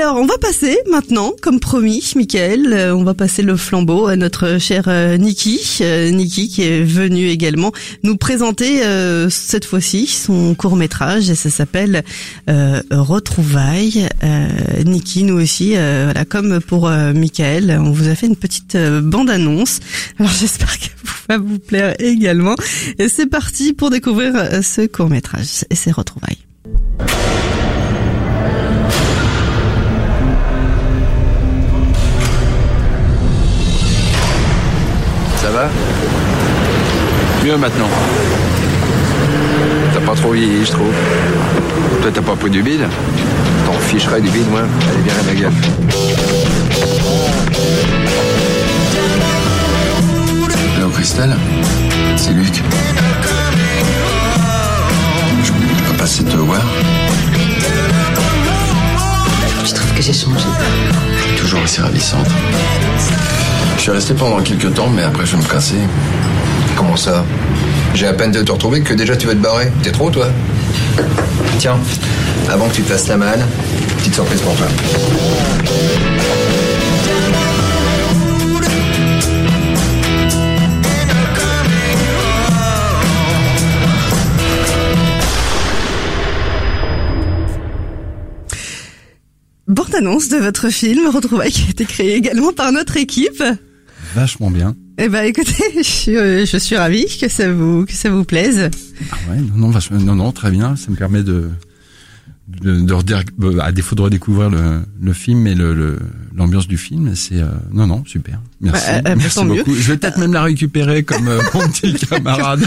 Alors, 0.00 0.14
on 0.14 0.26
va 0.26 0.38
passer 0.38 0.78
maintenant, 0.88 1.32
comme 1.42 1.58
promis, 1.58 2.12
Michael, 2.14 2.72
euh, 2.72 2.94
on 2.94 3.02
va 3.02 3.14
passer 3.14 3.42
le 3.42 3.56
flambeau 3.56 4.06
à 4.06 4.14
notre 4.14 4.58
cher 4.58 4.84
euh, 4.86 5.16
Niki, 5.16 5.60
euh, 5.80 6.10
Niki 6.10 6.48
qui 6.48 6.62
est 6.62 6.84
venu 6.84 7.26
également 7.26 7.72
nous 8.04 8.16
présenter 8.16 8.84
euh, 8.84 9.28
cette 9.28 9.64
fois-ci 9.64 10.06
son 10.06 10.54
court 10.54 10.76
métrage 10.76 11.30
et 11.30 11.34
ça 11.34 11.50
s'appelle 11.50 12.04
euh, 12.48 12.80
Retrouvailles. 12.92 14.08
Euh, 14.22 14.48
Niki, 14.84 15.24
nous 15.24 15.34
aussi, 15.34 15.72
voilà, 15.72 16.24
comme 16.24 16.60
pour 16.60 16.88
Michael, 16.88 17.76
on 17.80 17.90
vous 17.90 18.06
a 18.06 18.14
fait 18.14 18.28
une 18.28 18.36
petite 18.36 18.76
bande-annonce. 18.76 19.80
Alors 20.20 20.30
j'espère 20.30 20.78
que 20.78 20.86
va 21.28 21.38
vous 21.38 21.58
plaire 21.58 22.00
également. 22.00 22.54
Et 23.00 23.08
c'est 23.08 23.26
parti 23.26 23.72
pour 23.72 23.90
découvrir 23.90 24.62
ce 24.62 24.86
court 24.86 25.08
métrage 25.08 25.64
et 25.70 25.74
ses 25.74 25.90
retrouvailles. 25.90 26.38
Ça 35.48 35.54
va 35.54 35.70
Mieux 37.42 37.56
maintenant. 37.56 37.88
T'as 39.94 40.00
pas 40.00 40.14
trop 40.14 40.32
vieilli, 40.32 40.62
je 40.62 40.72
trouve. 40.72 40.92
Toi, 42.02 42.10
t'as 42.12 42.20
pas 42.20 42.36
pris 42.36 42.50
du 42.50 42.62
bide 42.62 42.86
T'en 43.64 43.72
ficherais 43.72 44.20
du 44.20 44.28
bide, 44.28 44.46
moi. 44.50 44.60
Allez, 44.60 45.00
viens 45.02 45.14
à 45.18 45.22
ma 45.22 45.34
gueule. 45.40 45.52
Allô, 50.76 50.90
Christelle 50.90 51.34
C'est 52.18 52.32
Luc. 52.32 52.62
Je 55.44 55.52
peux 55.88 55.96
passer 55.96 56.24
te 56.24 56.36
voir 56.36 56.60
Je 59.64 59.72
trouve 59.72 59.94
que 59.94 60.02
j'ai 60.02 60.12
changé. 60.12 60.44
Toujours 61.38 61.62
aussi 61.62 61.80
ravissante. 61.80 62.28
Je 63.78 63.82
suis 63.82 63.92
resté 63.92 64.12
pendant 64.12 64.42
quelques 64.42 64.74
temps, 64.74 64.90
mais 64.90 65.02
après 65.02 65.24
je 65.24 65.36
vais 65.36 65.42
me 65.42 65.48
casser. 65.48 65.78
Comment 66.76 66.96
ça? 66.96 67.24
J'ai 67.94 68.06
à 68.06 68.12
peine 68.12 68.32
de 68.32 68.42
te 68.42 68.52
retrouver 68.52 68.82
que 68.82 68.92
déjà 68.92 69.16
tu 69.16 69.26
vas 69.26 69.34
te 69.34 69.38
barrer. 69.38 69.72
T'es 69.82 69.92
trop, 69.92 70.10
toi? 70.10 70.26
Tiens, 71.58 71.78
avant 72.50 72.68
que 72.68 72.74
tu 72.74 72.82
te 72.82 72.90
fasses 72.90 73.08
la 73.08 73.16
malle, 73.16 73.40
petite 73.98 74.14
surprise 74.14 74.40
pour 74.40 74.54
toi. 74.56 74.66
bande-annonce 89.68 90.28
de 90.28 90.38
votre 90.38 90.70
film 90.70 91.06
Retrouvailles 91.08 91.52
qui 91.52 91.62
a 91.66 91.70
été 91.70 91.84
créé 91.84 92.14
également 92.16 92.52
par 92.52 92.72
notre 92.72 92.96
équipe. 92.96 93.42
Vachement 94.14 94.50
bien. 94.50 94.74
Eh 94.98 95.08
ben 95.08 95.22
écoutez, 95.24 95.52
je 95.76 95.82
suis, 95.82 96.16
euh, 96.16 96.44
je 96.44 96.56
suis 96.56 96.76
ravie 96.76 97.06
que 97.20 97.28
ça 97.28 97.52
vous 97.52 97.84
que 97.86 97.92
ça 97.92 98.10
vous 98.10 98.24
plaise. 98.24 98.68
Ah 99.12 99.16
ouais, 99.30 99.36
non, 99.36 99.56
non, 99.56 99.70
vachement, 99.70 99.98
non, 100.00 100.14
non, 100.16 100.32
très 100.32 100.50
bien. 100.50 100.74
Ça 100.76 100.90
me 100.90 100.96
permet 100.96 101.22
de 101.22 101.50
de, 102.48 102.80
de 102.80 102.94
redire- 102.94 103.22
euh, 103.42 103.58
à 103.60 103.72
défaut 103.72 103.94
de 103.94 104.00
redécouvrir 104.00 104.48
le, 104.48 104.80
le 105.00 105.12
film 105.12 105.46
et 105.46 105.54
le 105.54 105.98
l'ambiance 106.34 106.66
du 106.66 106.78
film, 106.78 107.14
c'est 107.14 107.40
euh, 107.42 107.48
non 107.72 107.86
non 107.86 108.04
super. 108.06 108.40
Merci, 108.60 108.86
Bah, 108.86 108.92
euh, 109.06 109.12
euh, 109.12 109.16
merci 109.18 109.44
mieux. 109.44 109.56
beaucoup. 109.58 109.74
Je 109.74 109.92
vais 109.92 109.98
peut-être 109.98 110.18
même 110.18 110.32
la 110.32 110.42
récupérer 110.42 111.02
comme 111.02 111.28
euh, 111.28 111.40
mon 111.54 111.68
petit 111.68 111.92
camarade. 112.08 112.64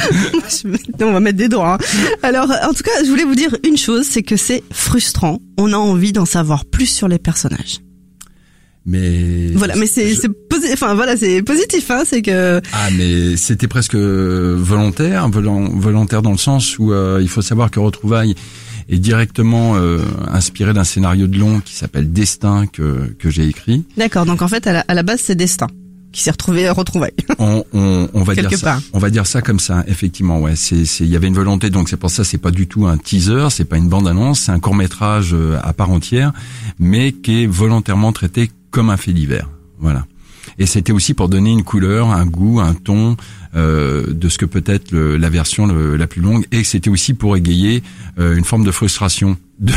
On 1.01 1.11
va 1.11 1.19
mettre 1.19 1.37
des 1.39 1.49
doigts. 1.49 1.73
hein. 1.81 2.17
Alors, 2.21 2.49
en 2.51 2.73
tout 2.73 2.83
cas, 2.83 2.91
je 3.03 3.09
voulais 3.09 3.23
vous 3.23 3.35
dire 3.35 3.57
une 3.67 3.75
chose, 3.77 4.05
c'est 4.07 4.23
que 4.23 4.35
c'est 4.37 4.63
frustrant. 4.71 5.39
On 5.57 5.73
a 5.73 5.77
envie 5.77 6.13
d'en 6.13 6.25
savoir 6.25 6.65
plus 6.65 6.85
sur 6.85 7.07
les 7.07 7.17
personnages. 7.19 7.79
Mais 8.85 9.51
Voilà, 9.53 9.75
mais 9.75 9.85
c'est 9.85 10.15
c'est 10.15 10.29
enfin 10.73 10.93
voilà, 10.95 11.15
c'est 11.17 11.41
positif, 11.41 11.89
hein, 11.91 12.03
c'est 12.05 12.21
que 12.21 12.61
Ah 12.73 12.89
mais 12.97 13.35
c'était 13.37 13.67
presque 13.67 13.95
volontaire, 13.95 15.29
volan- 15.29 15.69
volontaire 15.79 16.21
dans 16.21 16.31
le 16.31 16.37
sens 16.37 16.77
où 16.79 16.91
euh, 16.91 17.19
il 17.21 17.29
faut 17.29 17.41
savoir 17.41 17.71
que 17.71 17.79
Retrouvailles 17.79 18.35
est 18.89 18.97
directement 18.97 19.75
euh, 19.75 19.99
inspiré 20.31 20.73
d'un 20.73 20.83
scénario 20.83 21.27
de 21.27 21.37
long 21.37 21.61
qui 21.61 21.75
s'appelle 21.75 22.11
Destin 22.11 22.65
que 22.67 23.13
que 23.19 23.29
j'ai 23.29 23.47
écrit. 23.47 23.85
d'accord. 23.97 24.25
Donc 24.25 24.41
en 24.41 24.47
fait, 24.47 24.67
à 24.67 24.73
la, 24.73 24.79
à 24.87 24.93
la 24.93 25.03
base, 25.03 25.21
c'est 25.23 25.35
Destin 25.35 25.67
qui 26.11 26.21
s'est 26.23 26.31
retrouvé 26.31 26.69
retrouvé. 26.69 27.13
On, 27.39 27.63
on, 27.71 28.09
on 28.13 28.23
va 28.23 28.35
dire 28.35 28.51
ça. 28.51 28.65
part. 28.73 28.81
On 28.91 28.99
va 28.99 29.09
dire 29.09 29.25
ça 29.25 29.41
comme 29.41 29.61
ça, 29.61 29.85
effectivement. 29.87 30.39
Ouais, 30.41 30.57
c'est 30.57 30.83
c'est 30.83 31.05
il 31.05 31.09
y 31.09 31.15
avait 31.15 31.27
une 31.27 31.33
volonté 31.35 31.69
donc 31.69 31.87
c'est 31.87 31.95
pour 31.95 32.09
ça 32.11 32.25
c'est 32.25 32.37
pas 32.37 32.51
du 32.51 32.67
tout 32.67 32.85
un 32.85 32.97
teaser, 32.97 33.47
c'est 33.49 33.63
pas 33.63 33.77
une 33.77 33.87
bande 33.87 34.07
annonce, 34.09 34.41
c'est 34.41 34.51
un 34.51 34.59
court 34.59 34.75
métrage 34.75 35.33
à 35.63 35.71
part 35.71 35.89
entière, 35.91 36.33
mais 36.79 37.13
qui 37.13 37.43
est 37.43 37.47
volontairement 37.47 38.11
traité 38.11 38.51
comme 38.71 38.89
un 38.89 38.97
fait 38.97 39.13
divers. 39.13 39.49
Voilà. 39.79 40.05
Et 40.57 40.65
c'était 40.65 40.91
aussi 40.91 41.13
pour 41.13 41.29
donner 41.29 41.51
une 41.51 41.63
couleur, 41.63 42.11
un 42.11 42.25
goût, 42.25 42.59
un 42.59 42.73
ton 42.73 43.17
de 43.55 44.29
ce 44.29 44.37
que 44.37 44.45
peut 44.45 44.63
être 44.65 44.91
le- 44.91 45.17
la 45.17 45.29
version 45.29 45.65
le- 45.67 45.97
la 45.97 46.07
plus 46.07 46.21
longue. 46.21 46.45
Et 46.51 46.63
c'était 46.63 46.89
aussi 46.89 47.13
pour 47.13 47.35
égayer 47.35 47.83
euh, 48.19 48.35
une 48.37 48.45
forme 48.45 48.63
de 48.63 48.71
frustration, 48.71 49.37
de 49.61 49.73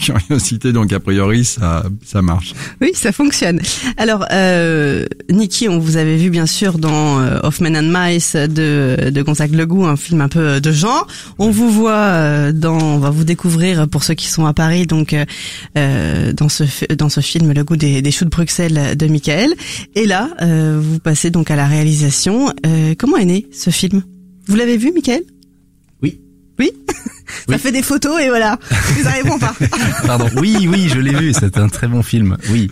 curiosité. 0.00 0.72
Donc 0.72 0.92
a 0.92 1.00
priori 1.00 1.44
ça 1.44 1.84
ça 2.04 2.22
marche. 2.22 2.54
Oui, 2.80 2.90
ça 2.94 3.12
fonctionne. 3.12 3.60
Alors, 3.96 4.24
euh, 4.32 5.06
Nikki, 5.30 5.68
on 5.68 5.78
vous 5.78 5.96
avait 5.96 6.16
vu 6.16 6.30
bien 6.30 6.46
sûr 6.46 6.78
dans 6.78 7.20
euh, 7.20 7.38
Hoffman 7.42 7.74
and 7.76 7.90
Mice 7.92 8.34
de, 8.36 9.10
de 9.10 9.22
Gonzague 9.22 9.54
Legout, 9.54 9.84
un 9.86 9.96
film 9.96 10.20
un 10.20 10.28
peu 10.28 10.60
de 10.60 10.72
genre. 10.72 11.06
On 11.38 11.50
vous 11.50 11.70
voit 11.70 11.92
euh, 11.92 12.52
dans, 12.52 12.78
on 12.78 12.98
va 12.98 13.10
vous 13.10 13.24
découvrir 13.24 13.86
pour 13.88 14.02
ceux 14.04 14.14
qui 14.14 14.26
sont 14.28 14.46
à 14.46 14.52
Paris, 14.54 14.86
donc 14.86 15.12
euh, 15.12 15.24
euh, 15.78 16.32
dans 16.32 16.48
ce 16.48 16.64
dans 16.94 17.08
ce 17.08 17.20
film 17.20 17.52
Le 17.52 17.64
goût 17.64 17.76
des, 17.76 18.02
des 18.02 18.10
choux 18.10 18.24
de 18.24 18.30
Bruxelles 18.30 18.96
de 18.96 19.06
Michael. 19.06 19.52
Et 19.94 20.06
là, 20.06 20.30
euh, 20.42 20.80
vous 20.82 20.98
passez 20.98 21.30
donc 21.30 21.50
à 21.50 21.56
la 21.56 21.66
réalisation. 21.66 22.52
Comment 23.02 23.16
est 23.16 23.24
né 23.24 23.46
ce 23.52 23.70
film? 23.70 24.02
Vous 24.46 24.54
l'avez 24.54 24.76
vu, 24.76 24.92
Michael? 24.92 25.22
Oui. 26.02 26.20
Oui? 26.60 26.70
Ça 27.48 27.58
fait 27.58 27.72
des 27.72 27.82
photos 27.82 28.20
et 28.22 28.28
voilà. 28.28 28.58
Nous 28.96 29.06
arriverons 29.08 29.38
pas. 29.40 29.54
Pardon. 30.06 30.28
Oui, 30.36 30.68
oui, 30.70 30.88
je 30.88 31.00
l'ai 31.00 31.12
vu. 31.12 31.32
C'est 31.32 31.58
un 31.58 31.68
très 31.68 31.88
bon 31.88 32.04
film. 32.04 32.36
Oui. 32.50 32.70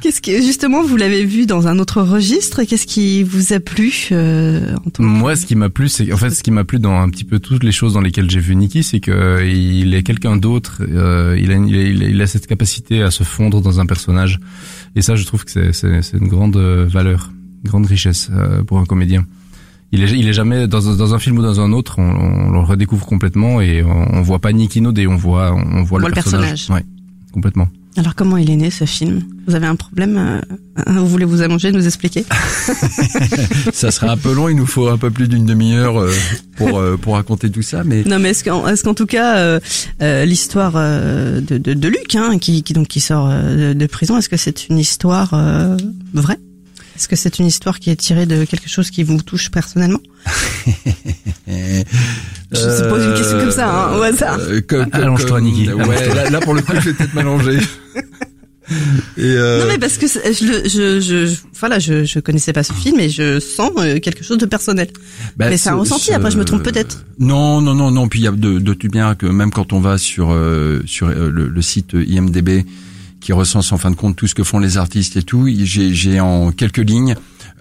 Qu'est-ce 0.00 0.20
que 0.20 0.32
justement 0.42 0.82
vous 0.82 0.96
l'avez 0.96 1.24
vu 1.24 1.46
dans 1.46 1.68
un 1.68 1.78
autre 1.78 2.02
registre? 2.02 2.64
Qu'est-ce 2.64 2.88
qui 2.88 3.22
vous 3.22 3.52
a 3.52 3.60
plu 3.60 4.08
euh, 4.10 4.74
en 4.98 5.02
Moi, 5.04 5.36
ce 5.36 5.46
qui 5.46 5.54
m'a 5.54 5.68
plu, 5.70 5.88
c'est 5.88 6.12
en 6.12 6.16
fait 6.16 6.30
ce 6.30 6.42
qui 6.42 6.50
m'a 6.50 6.64
plu 6.64 6.80
dans 6.80 7.00
un 7.00 7.08
petit 7.08 7.22
peu 7.22 7.38
toutes 7.38 7.62
les 7.62 7.70
choses 7.70 7.94
dans 7.94 8.00
lesquelles 8.00 8.28
j'ai 8.28 8.40
vu 8.40 8.56
Nicky, 8.56 8.82
c'est 8.82 8.98
que 8.98 9.12
euh, 9.12 9.46
il 9.46 9.94
est 9.94 10.02
quelqu'un 10.02 10.36
d'autre. 10.36 10.82
euh, 10.82 11.38
il, 11.40 11.52
a, 11.52 11.54
il, 11.54 12.02
a, 12.02 12.06
il 12.08 12.20
a- 12.20 12.26
cette 12.26 12.48
capacité 12.48 13.00
à 13.02 13.12
se 13.12 13.22
fondre 13.22 13.60
dans 13.60 13.78
un 13.78 13.86
personnage, 13.86 14.40
et 14.96 15.02
ça, 15.02 15.14
je 15.14 15.24
trouve 15.24 15.44
que 15.44 15.70
c'est 15.70 16.12
une 16.14 16.26
grande 16.26 16.56
euh, 16.56 16.84
valeur, 16.84 17.30
une 17.64 17.70
grande 17.70 17.86
richesse 17.86 18.28
euh, 18.32 18.64
pour 18.64 18.78
un 18.80 18.84
comédien. 18.86 19.24
Il 19.94 20.02
est, 20.02 20.10
il 20.18 20.26
est 20.26 20.32
jamais 20.32 20.66
dans, 20.66 20.88
un- 20.88 20.96
dans 20.96 21.14
un 21.14 21.18
film 21.18 21.38
ou 21.38 21.42
dans 21.42 21.60
un 21.60 21.70
autre, 21.72 21.96
on, 21.98 22.02
on 22.02 22.50
le 22.50 22.60
redécouvre 22.60 23.04
complètement 23.06 23.60
et 23.60 23.82
on, 23.82 24.14
on 24.16 24.22
voit 24.22 24.38
pas 24.38 24.52
Nicky 24.52 24.80
Nodé, 24.80 25.06
on 25.06 25.16
voit 25.16 25.52
on 25.54 25.82
voit 25.82 25.98
voit 25.98 26.00
le 26.00 26.06
le 26.08 26.12
personnage. 26.14 26.48
personnage. 26.48 26.70
Ouais, 26.70 26.86
complètement. 27.32 27.68
Alors 27.98 28.14
comment 28.14 28.38
il 28.38 28.48
est 28.50 28.56
né 28.56 28.70
ce 28.70 28.86
film? 28.86 29.20
Vous 29.46 29.54
avez 29.54 29.66
un 29.66 29.76
problème 29.76 30.16
euh, 30.16 30.40
Vous 30.86 31.06
voulez 31.06 31.26
vous 31.26 31.42
allonger, 31.42 31.72
nous 31.72 31.84
expliquer? 31.84 32.24
Ça 33.74 33.90
serait 33.90 34.08
un 34.08 34.16
peu 34.16 34.32
long, 34.32 34.48
il 34.48 34.56
nous 34.56 34.64
faut 34.64 34.88
un 34.88 34.96
peu 34.96 35.10
plus 35.10 35.28
d'une 35.28 35.44
demi-heure 35.44 36.00
euh, 36.00 36.10
pour 36.56 36.78
euh, 36.78 36.96
pour 36.96 37.14
raconter 37.14 37.50
tout 37.50 37.60
ça, 37.60 37.84
mais 37.84 38.02
Non, 38.04 38.18
mais 38.18 38.30
est-ce 38.30 38.44
qu'en 38.44 38.66
est-ce 38.66 38.82
qu'en 38.84 38.94
tout 38.94 39.04
cas 39.04 39.36
euh, 39.36 39.60
euh, 40.00 40.24
l'histoire 40.24 40.72
euh, 40.76 41.42
de, 41.42 41.58
de, 41.58 41.74
de 41.74 41.88
Luc, 41.88 42.14
hein, 42.14 42.38
qui, 42.38 42.62
qui 42.62 42.72
donc 42.72 42.88
qui 42.88 43.00
sort 43.00 43.28
de, 43.28 43.74
de 43.74 43.86
prison, 43.86 44.16
est-ce 44.16 44.30
que 44.30 44.38
c'est 44.38 44.68
une 44.70 44.78
histoire 44.78 45.34
euh, 45.34 45.76
vraie? 46.14 46.38
Est-ce 47.02 47.08
que 47.08 47.16
c'est 47.16 47.40
une 47.40 47.46
histoire 47.46 47.80
qui 47.80 47.90
est 47.90 47.96
tirée 47.96 48.26
de 48.26 48.44
quelque 48.44 48.68
chose 48.68 48.88
qui 48.92 49.02
vous 49.02 49.20
touche 49.22 49.50
personnellement 49.50 49.98
Je 51.48 52.56
se 52.56 52.88
pose 52.88 53.04
une 53.04 53.14
question 53.14 53.40
comme 53.40 53.50
ça, 53.50 53.88
hein, 53.88 53.98
au 53.98 54.02
hasard. 54.02 54.38
Euh, 54.38 54.60
comme- 54.60 54.88
comme- 54.88 55.00
Allonge-toi, 55.02 55.40
Niki. 55.40 55.68
Ouais, 55.72 56.14
là, 56.14 56.30
là, 56.30 56.38
pour 56.38 56.54
le 56.54 56.62
coup, 56.62 56.70
je 56.76 56.80
vais 56.90 56.92
peut-être 56.94 57.12
m'allonger. 57.14 57.58
Et 59.18 59.24
euh, 59.24 59.64
Non 59.64 59.66
mais 59.72 59.78
parce 59.78 59.98
que 59.98 60.06
je, 60.06 60.20
je, 60.32 60.68
je, 60.68 61.00
je- 61.00 61.34
voilà, 61.58 61.80
je, 61.80 62.04
je 62.04 62.20
connaissais 62.20 62.52
pas 62.52 62.62
ce 62.62 62.72
film 62.72 63.00
et 63.00 63.10
je 63.10 63.40
sens 63.40 63.72
euh, 63.78 63.98
quelque 63.98 64.22
chose 64.22 64.38
de 64.38 64.46
personnel. 64.46 64.86
bah, 65.36 65.46
mais 65.50 65.56
c'est 65.58 65.70
un 65.70 65.74
ressenti. 65.74 66.06
ce- 66.06 66.12
Après, 66.12 66.30
je 66.30 66.38
me 66.38 66.44
trompe 66.44 66.62
peut-être. 66.62 67.04
Non, 67.18 67.60
non, 67.60 67.74
non, 67.74 67.90
non. 67.90 68.06
Puis 68.06 68.20
il 68.20 68.22
y 68.22 68.28
a 68.28 68.30
de, 68.30 68.60
de 68.60 68.74
tout 68.74 68.86
bien 68.88 69.16
que 69.16 69.26
même 69.26 69.50
quand 69.50 69.72
on 69.72 69.80
va 69.80 69.98
sur 69.98 70.30
euh, 70.30 70.80
sur 70.86 71.08
euh, 71.08 71.30
le, 71.30 71.48
le 71.48 71.62
site 71.62 71.94
IMDb 71.94 72.64
qui 73.22 73.32
recense 73.32 73.72
en 73.72 73.78
fin 73.78 73.90
de 73.90 73.96
compte 73.96 74.16
tout 74.16 74.26
ce 74.26 74.34
que 74.34 74.44
font 74.44 74.58
les 74.58 74.76
artistes 74.76 75.16
et 75.16 75.22
tout, 75.22 75.48
j'ai 75.48 76.20
en 76.20 76.52
quelques 76.52 76.78
lignes 76.78 77.14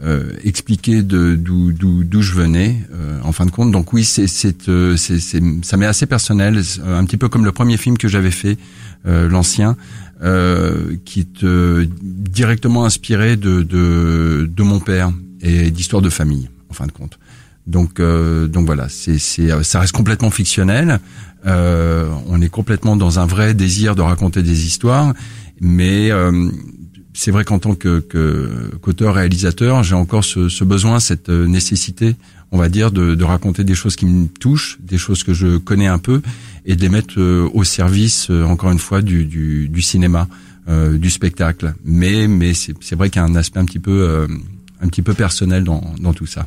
euh, 0.04 0.34
expliqué 0.43 1.04
d'où 1.04 2.21
je 2.21 2.34
venais 2.34 2.82
euh, 2.93 3.19
en 3.24 3.32
fin 3.32 3.45
de 3.45 3.52
compte. 3.52 3.71
Donc 3.71 3.93
oui, 3.93 4.04
c'est 4.04 4.28
c'est 4.28 4.67
euh, 4.67 4.97
ça 4.97 5.78
m'est 5.78 5.86
assez 5.86 6.08
personnel, 6.08 6.63
c'est 6.65 6.82
un 6.82 7.06
petit 7.06 7.17
peu 7.17 7.30
comme 7.30 7.45
le 7.45 7.52
premier 7.52 7.78
film 7.78 7.97
que 7.97 8.08
j'avais 8.08 8.32
fait, 8.32 8.58
euh, 9.06 9.30
l'ancien. 9.30 9.78
Euh, 10.24 10.97
qui 11.04 11.21
est 11.21 11.43
euh, 11.43 11.88
directement 12.04 12.86
inspiré 12.86 13.38
de, 13.38 13.63
de 13.63 14.47
de 14.56 14.63
mon 14.63 14.80
père 14.80 15.12
et 15.41 15.71
d'histoires 15.71 16.04
de 16.04 16.12
famille 16.12 16.47
en 16.69 16.76
fin 16.76 16.86
de 16.86 16.91
compte. 16.91 17.17
Donc 17.65 18.00
euh, 18.00 18.47
donc 18.47 18.67
voilà, 18.67 18.88
c'est 18.88 19.17
euh, 19.39 19.63
ça 19.63 19.80
reste 19.80 19.93
complètement 19.93 20.30
fictionnel. 20.30 21.00
Euh, 21.47 22.08
on 22.28 22.39
est 22.39 22.50
complètement 22.50 22.95
dans 22.95 23.17
un 23.17 23.26
vrai 23.26 23.56
désir 23.56 23.95
de 23.95 24.04
raconter 24.04 24.43
des 24.43 24.67
histoires, 24.67 25.15
mais 25.62 26.12
euh, 26.12 26.50
c'est 27.13 27.32
vrai 27.32 27.45
qu'en 27.45 27.60
tant 27.60 27.76
que 27.76 28.00
qu'auteur 28.82 29.15
réalisateur, 29.15 29.84
j'ai 29.84 29.95
encore 29.95 30.26
ce, 30.26 30.50
ce 30.50 30.63
besoin, 30.65 31.00
cette 31.00 31.30
euh, 31.30 31.47
nécessité, 31.47 32.17
on 32.52 32.58
va 32.58 32.67
dire, 32.67 32.91
de, 32.91 33.15
de 33.15 33.24
raconter 33.24 33.63
des 33.63 33.76
choses 33.76 33.95
qui 33.95 34.06
me 34.06 34.28
touchent, 34.28 34.78
des 34.82 34.97
choses 34.97 35.24
que 35.24 35.34
je 35.34 35.58
connais 35.58 35.88
un 35.88 36.00
peu, 36.00 36.21
et 36.65 36.76
de 36.76 36.82
les 36.82 36.89
mettre 36.89 37.19
euh, 37.19 37.47
au 37.54 37.63
service, 37.63 38.30
encore 38.30 38.71
une 38.71 38.80
fois, 38.80 39.02
du 39.02 39.24
du, 39.24 39.69
du 39.69 39.82
cinéma, 39.82 40.28
euh, 40.69 40.97
du 40.97 41.10
spectacle. 41.10 41.74
Mais 41.84 42.28
mais 42.28 42.54
c'est 42.54 42.76
c'est 42.82 42.95
vrai 42.95 43.10
qu'il 43.10 43.19
y 43.19 43.26
a 43.26 43.28
un 43.28 43.36
aspect 43.36 43.60
un 43.60 43.65
petit 43.65 43.80
peu 43.80 44.04
euh, 44.04 44.28
un 44.80 44.88
petit 44.88 45.02
peu 45.02 45.15
personnel 45.15 45.63
dans 45.63 45.84
dans 46.00 46.13
tout 46.13 46.28
ça. 46.28 46.45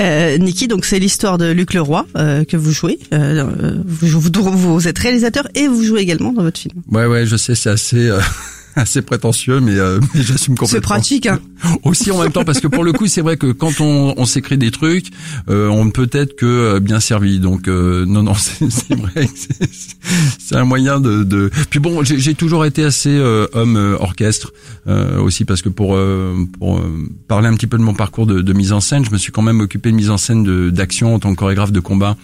Euh, 0.00 0.38
Niki, 0.38 0.68
donc 0.68 0.84
c'est 0.84 0.98
l'histoire 0.98 1.38
de 1.38 1.50
Luc 1.50 1.74
Leroy 1.74 2.06
euh, 2.16 2.44
que 2.44 2.56
vous 2.56 2.72
jouez. 2.72 2.98
Euh, 3.12 3.44
euh, 3.62 3.82
vous, 3.84 4.88
êtes 4.88 4.98
réalisateur 4.98 5.46
et 5.54 5.68
vous 5.68 5.82
jouez 5.82 6.00
également 6.00 6.32
dans 6.32 6.42
votre 6.42 6.58
film. 6.58 6.74
Ouais, 6.90 7.06
ouais, 7.06 7.26
je 7.26 7.36
sais, 7.36 7.54
c'est 7.54 7.70
assez, 7.70 8.10
assez 8.76 9.02
prétentieux, 9.02 9.60
mais, 9.60 9.76
euh, 9.78 10.00
mais 10.14 10.22
j'assume 10.22 10.54
complètement. 10.54 10.66
C'est 10.68 10.80
pratique, 10.80 11.26
hein. 11.26 11.38
Aussi 11.84 12.10
en 12.10 12.20
même 12.20 12.32
temps, 12.32 12.44
parce 12.44 12.60
que 12.60 12.66
pour 12.68 12.84
le 12.84 12.92
coup, 12.92 13.06
c'est 13.06 13.20
vrai 13.22 13.36
que 13.36 13.52
quand 13.52 13.80
on, 13.80 14.14
on 14.16 14.24
s'écrit 14.26 14.58
des 14.58 14.70
trucs, 14.70 15.06
euh, 15.48 15.68
on 15.68 15.84
ne 15.84 15.90
peut 15.90 16.08
être 16.12 16.36
que 16.36 16.44
euh, 16.46 16.80
bien 16.80 17.00
servi. 17.00 17.40
Donc 17.40 17.68
euh, 17.68 18.04
non, 18.06 18.22
non, 18.22 18.34
c'est 18.34 18.94
vrai, 18.94 19.26
que 19.26 19.32
c'est- 19.36 20.54
un 20.56 20.64
moyen 20.64 21.00
de. 21.00 21.24
de... 21.24 21.50
Puis 21.70 21.80
bon, 21.80 22.04
j'ai 22.04 22.34
toujours 22.34 22.64
été 22.64 22.84
assez 22.84 23.08
euh, 23.10 23.46
homme 23.54 23.76
euh, 23.76 23.96
orchestre 23.98 24.52
euh, 24.86 25.18
aussi, 25.20 25.44
parce 25.44 25.62
que 25.62 25.68
pour 25.68 25.96
euh, 25.96 26.34
pour 26.58 26.78
euh, 26.78 26.82
parler 27.28 27.48
un 27.48 27.54
petit 27.54 27.66
peu 27.66 27.78
de 27.78 27.82
mon 27.82 27.94
parcours 27.94 28.26
de, 28.26 28.40
de 28.40 28.52
mise 28.52 28.72
en 28.72 28.80
scène, 28.80 29.04
je 29.04 29.10
me 29.10 29.18
suis 29.18 29.32
quand 29.32 29.42
même 29.42 29.60
occupé 29.60 29.90
de 29.90 29.96
mise 29.96 30.10
en 30.10 30.18
scène 30.18 30.70
d'action 30.70 31.14
en 31.14 31.18
tant 31.18 31.30
que 31.32 31.38
chorégraphe 31.38 31.72
de 31.72 31.80
combat 31.80 32.16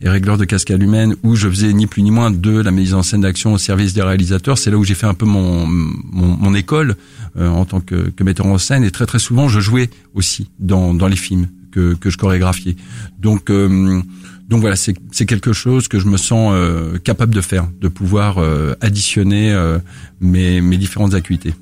et 0.00 0.08
régleur 0.08 0.38
de 0.38 0.44
cascade 0.44 0.82
humaine 0.82 1.14
où 1.22 1.36
je 1.36 1.48
faisais 1.48 1.72
ni 1.72 1.86
plus 1.86 2.02
ni 2.02 2.10
moins 2.10 2.30
de 2.30 2.60
la 2.60 2.70
mise 2.70 2.94
en 2.94 3.02
scène 3.02 3.22
d'action 3.22 3.52
au 3.52 3.58
service 3.58 3.94
des 3.94 4.02
réalisateurs. 4.02 4.58
C'est 4.58 4.70
là 4.70 4.76
où 4.76 4.84
j'ai 4.84 4.94
fait 4.94 5.06
un 5.06 5.14
peu 5.14 5.26
mon 5.26 5.66
mon, 5.66 6.36
mon 6.36 6.54
école 6.54 6.96
euh, 7.36 7.48
en 7.48 7.64
tant 7.64 7.80
que, 7.80 8.10
que 8.10 8.24
metteur 8.24 8.46
en 8.46 8.58
scène 8.58 8.84
et 8.84 8.90
très 8.90 9.06
très 9.06 9.18
souvent 9.18 9.48
je 9.48 9.60
jouais 9.60 9.90
aussi 10.14 10.48
dans 10.58 10.94
dans 10.94 11.08
les 11.08 11.16
films 11.16 11.48
que 11.78 11.94
que 11.94 12.10
je 12.10 12.16
chorégraphiais. 12.18 12.76
Donc 13.20 13.50
euh, 13.50 14.00
donc 14.48 14.60
voilà, 14.62 14.76
c'est 14.76 15.26
quelque 15.26 15.52
chose 15.52 15.88
que 15.88 15.98
je 15.98 16.06
me 16.06 16.16
sens 16.16 16.52
euh, 16.54 16.98
capable 16.98 17.34
de 17.34 17.42
faire, 17.42 17.68
de 17.82 17.88
pouvoir 17.88 18.38
euh, 18.38 18.74
additionner 18.80 19.52
euh, 19.52 19.78
mes 20.20 20.60
mes 20.62 20.78
différentes 20.78 21.14
acuités. 21.14 21.52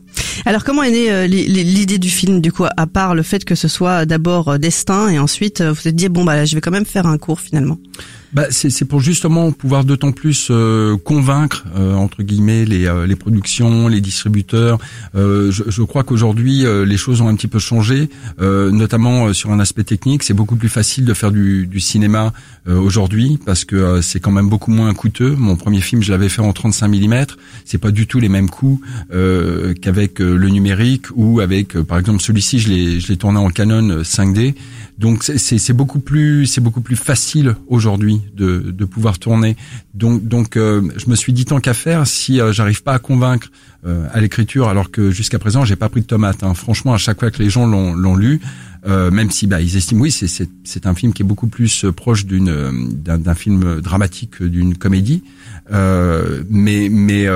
Alors 0.47 0.63
comment 0.65 0.83
est 0.85 0.93
née 0.93 1.11
euh, 1.11 1.27
l'i- 1.27 1.49
l'idée 1.49 1.99
du 1.99 2.09
film 2.11 2.41
du 2.41 2.53
coup 2.53 2.65
à 2.65 2.87
part 2.87 3.15
le 3.15 3.23
fait 3.23 3.45
que 3.45 3.55
ce 3.57 3.69
soit 3.69 4.07
d'abord 4.07 4.49
euh, 4.49 4.59
destin 4.59 5.09
et 5.09 5.19
ensuite 5.19 5.61
vous 5.63 5.75
vous 5.75 5.89
êtes 5.89 5.97
dit 5.97 6.09
bon 6.09 6.25
bah 6.25 6.45
je 6.45 6.55
vais 6.55 6.61
quand 6.63 6.71
même 6.79 6.87
faire 6.87 7.07
un 7.07 7.19
cours 7.19 7.41
finalement? 7.41 7.79
Bah, 8.37 8.49
c'est 8.51 8.85
pour 8.85 9.01
justement 9.01 9.51
pouvoir 9.51 9.87
d'autant 9.87 10.13
plus 10.13 10.49
euh, 10.51 10.99
convaincre 10.99 11.65
euh, 11.75 11.95
entre 11.95 12.23
guillemets 12.23 12.67
les, 12.67 12.87
euh, 12.87 13.07
les 13.07 13.17
productions, 13.17 13.89
les 13.89 14.03
distributeurs. 14.03 14.79
Je, 15.15 15.83
crois 15.85 16.05
qu'aujourd'hui 16.05 16.67
les 16.85 16.97
choses 16.99 17.23
ont 17.23 17.29
un 17.29 17.35
petit 17.35 17.47
peu 17.47 17.59
changé, 17.59 18.11
notamment 18.39 19.33
sur 19.33 19.51
un 19.53 19.61
aspect 19.61 19.85
technique. 19.85 20.23
C'est 20.23 20.35
beaucoup 20.35 20.57
plus 20.57 20.69
facile 20.69 21.07
de 21.07 21.15
faire 21.15 21.33
du, 21.33 21.67
du 21.67 21.81
cinéma 21.81 22.33
aujourd'hui 22.67 23.39
parce 23.47 23.65
que 23.65 24.03
c'est 24.03 24.21
quand 24.21 24.33
même 24.33 24.49
beaucoup 24.49 24.71
moins 24.71 24.93
coûteux. 24.93 25.35
Mon 25.37 25.57
premier 25.57 25.81
film, 25.81 26.03
je 26.03 26.13
l'avais 26.13 26.29
fait 26.29 26.43
en 26.43 26.53
35 26.53 26.89
mm. 26.89 27.25
C'est 27.65 27.79
pas 27.79 27.93
du 27.93 28.07
tout 28.07 28.19
les 28.19 28.29
mêmes 28.29 28.51
coûts 28.51 28.81
qu'avec 29.11 30.19
le 30.19 30.49
numérique 30.49 31.07
ou 31.15 31.41
avec, 31.41 31.81
par 31.83 31.99
exemple, 31.99 32.21
celui-ci, 32.21 32.59
je 32.59 33.09
l'ai 33.09 33.17
tourné 33.17 33.39
en 33.39 33.49
Canon 33.49 34.03
5D. 34.03 34.55
Donc 34.99 35.25
c'est 35.25 35.73
beaucoup 35.75 35.99
plus 35.99 36.47
c'est 36.47 36.63
beaucoup 36.63 36.81
plus 36.81 36.97
facile 36.97 37.57
aujourd'hui 37.69 38.23
de, 38.35 38.59
de 38.71 38.85
pouvoir 38.87 39.19
tourner. 39.19 39.57
Donc 39.93 40.27
donc 40.27 40.57
euh, 40.57 40.89
je 40.97 41.11
me 41.11 41.17
suis 41.17 41.35
dit 41.35 41.45
tant 41.45 41.61
qu'à 41.61 41.75
faire 41.75 42.07
si 42.07 42.41
euh, 42.41 42.53
j'arrive 42.53 42.83
pas 42.83 42.95
à 42.95 42.99
convaincre 42.99 43.51
euh, 43.87 44.09
à 44.13 44.21
l'écriture 44.21 44.69
alors 44.69 44.91
que 44.91 45.11
jusqu'à 45.11 45.39
présent 45.39 45.67
j'ai 45.67 45.77
pas 45.77 45.91
pris 45.91 46.01
de 46.01 46.07
tomate. 46.07 46.43
Hein. 46.43 46.55
Franchement 46.55 46.95
à 46.95 46.99
chaque 46.99 47.21
fois 47.21 47.31
que 47.31 47.43
les 47.43 47.51
gens 47.51 47.67
l'ont 47.67 48.17
lu, 48.17 48.41
euh, 48.87 49.11
même 49.11 49.31
si 49.31 49.47
bah, 49.47 49.61
ils 49.61 49.77
estiment 49.77 50.03
oui 50.03 50.11
c'est 50.11 50.29
c'est 50.65 50.87
un 50.87 50.95
film 50.95 51.13
qui 51.13 51.23
est 51.23 51.25
beaucoup 51.25 51.49
plus 51.49 51.87
proche 51.97 52.27
d'une 52.27 52.93
d'un 52.93 53.35
film 53.35 53.81
dramatique 53.81 54.39
que 54.39 54.45
d'une 54.45 54.77
comédie. 54.77 55.23
Euh, 55.73 56.45
mais 56.49 56.89
mais 56.91 57.27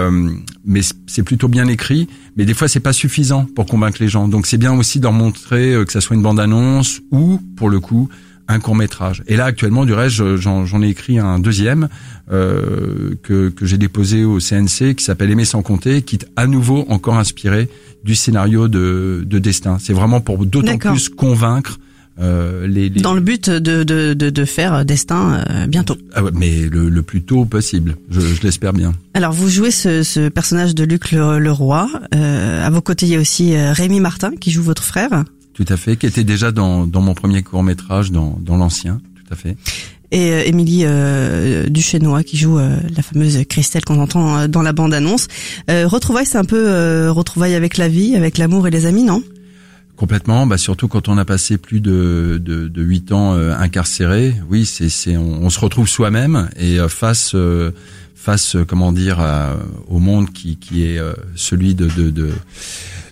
mais 0.64 0.80
c'est 1.06 1.22
plutôt 1.22 1.48
bien 1.48 1.66
écrit. 1.66 2.08
Mais 2.36 2.44
des 2.44 2.54
fois 2.54 2.68
c'est 2.68 2.80
pas 2.80 2.92
suffisant 2.92 3.46
pour 3.54 3.66
convaincre 3.66 3.98
les 4.00 4.08
gens. 4.08 4.28
Donc 4.28 4.46
c'est 4.46 4.58
bien 4.58 4.72
aussi 4.72 5.00
d'en 5.00 5.12
montrer 5.12 5.76
que 5.86 5.92
ça 5.92 6.00
soit 6.00 6.16
une 6.16 6.22
bande 6.22 6.40
annonce 6.40 7.00
ou 7.10 7.40
pour 7.56 7.70
le 7.70 7.80
coup 7.80 8.08
un 8.50 8.58
court 8.58 8.74
métrage. 8.74 9.22
Et 9.26 9.36
là 9.36 9.44
actuellement, 9.44 9.84
du 9.84 9.92
reste, 9.92 10.36
j'en 10.36 10.82
ai 10.82 10.88
écrit 10.88 11.18
un 11.18 11.38
deuxième 11.38 11.88
euh, 12.32 13.14
que, 13.22 13.48
que 13.48 13.64
j'ai 13.64 13.78
déposé 13.78 14.24
au 14.24 14.38
CNC 14.38 14.94
qui 14.96 15.04
s'appelle 15.04 15.30
Aimer 15.30 15.44
sans 15.44 15.62
compter, 15.62 16.02
qui 16.02 16.16
est 16.16 16.26
à 16.36 16.46
nouveau 16.46 16.84
encore 16.88 17.16
inspiré 17.16 17.68
du 18.04 18.14
scénario 18.14 18.68
de, 18.68 19.24
de 19.26 19.38
Destin. 19.38 19.78
C'est 19.80 19.92
vraiment 19.92 20.20
pour 20.20 20.44
d'autant 20.46 20.78
plus 20.78 21.08
convaincre 21.08 21.78
euh, 22.18 22.66
les, 22.66 22.88
les, 22.90 23.00
Dans 23.00 23.14
le 23.14 23.20
but 23.20 23.48
de, 23.48 23.82
de, 23.82 24.12
de, 24.14 24.30
de 24.30 24.44
faire 24.44 24.84
Destin 24.84 25.42
euh, 25.48 25.66
bientôt. 25.66 25.96
Ah 26.14 26.22
ouais, 26.22 26.32
mais 26.34 26.68
le, 26.68 26.88
le, 26.90 27.02
plus 27.02 27.22
tôt 27.22 27.44
possible, 27.46 27.96
je, 28.10 28.20
je 28.20 28.42
l'espère 28.42 28.72
bien. 28.72 28.92
Alors 29.14 29.32
vous 29.32 29.48
jouez 29.48 29.70
ce, 29.70 30.02
ce 30.02 30.28
personnage 30.28 30.74
de 30.74 30.84
Luc 30.84 31.12
le, 31.12 31.38
le 31.38 31.52
Roi. 31.52 31.88
Euh, 32.14 32.66
à 32.66 32.68
vos 32.70 32.82
côtés, 32.82 33.06
il 33.06 33.12
y 33.12 33.16
a 33.16 33.20
aussi 33.20 33.54
euh, 33.54 33.72
Rémi 33.72 34.00
Martin 34.00 34.32
qui 34.38 34.50
joue 34.50 34.62
votre 34.62 34.84
frère. 34.84 35.24
Tout 35.54 35.64
à 35.68 35.76
fait, 35.76 35.96
qui 35.96 36.06
était 36.06 36.24
déjà 36.24 36.52
dans, 36.52 36.86
dans 36.86 37.00
mon 37.00 37.14
premier 37.14 37.42
court 37.42 37.62
métrage, 37.62 38.12
dans, 38.12 38.38
dans 38.40 38.56
l'ancien, 38.56 39.00
tout 39.16 39.32
à 39.32 39.36
fait. 39.36 39.56
Et 40.12 40.32
euh, 40.32 40.42
Émilie 40.44 40.82
euh, 40.84 41.68
Duchesnois 41.68 42.22
qui 42.22 42.36
joue 42.36 42.58
euh, 42.58 42.76
la 42.96 43.02
fameuse 43.02 43.38
Christelle 43.48 43.84
qu'on 43.84 44.00
entend 44.00 44.38
euh, 44.38 44.48
dans 44.48 44.62
la 44.62 44.72
bande 44.72 44.92
annonce. 44.92 45.28
Euh, 45.70 45.86
retrouvailles, 45.86 46.26
c'est 46.26 46.38
un 46.38 46.44
peu 46.44 46.68
euh, 46.68 47.12
retrouvailles 47.12 47.54
avec 47.54 47.76
la 47.76 47.88
vie, 47.88 48.16
avec 48.16 48.38
l'amour 48.38 48.66
et 48.66 48.70
les 48.70 48.86
amis, 48.86 49.04
non? 49.04 49.22
Complètement, 49.96 50.46
bah 50.46 50.56
surtout 50.56 50.88
quand 50.88 51.08
on 51.08 51.18
a 51.18 51.26
passé 51.26 51.58
plus 51.58 51.80
de 51.80 52.40
de, 52.42 52.68
de 52.68 52.82
8 52.82 53.12
ans 53.12 53.34
incarcéré. 53.34 54.34
Oui, 54.48 54.64
c'est 54.64 54.88
c'est 54.88 55.18
on, 55.18 55.50
se 55.50 55.60
retrouve 55.60 55.90
soi-même 55.90 56.48
et 56.58 56.78
face 56.88 57.36
face 58.14 58.56
comment 58.66 58.92
dire 58.92 59.18
au 59.88 59.98
monde 59.98 60.32
qui 60.32 60.56
qui 60.56 60.84
est 60.84 60.98
celui 61.34 61.74
de 61.74 61.86
de, 61.94 62.08
de 62.08 62.30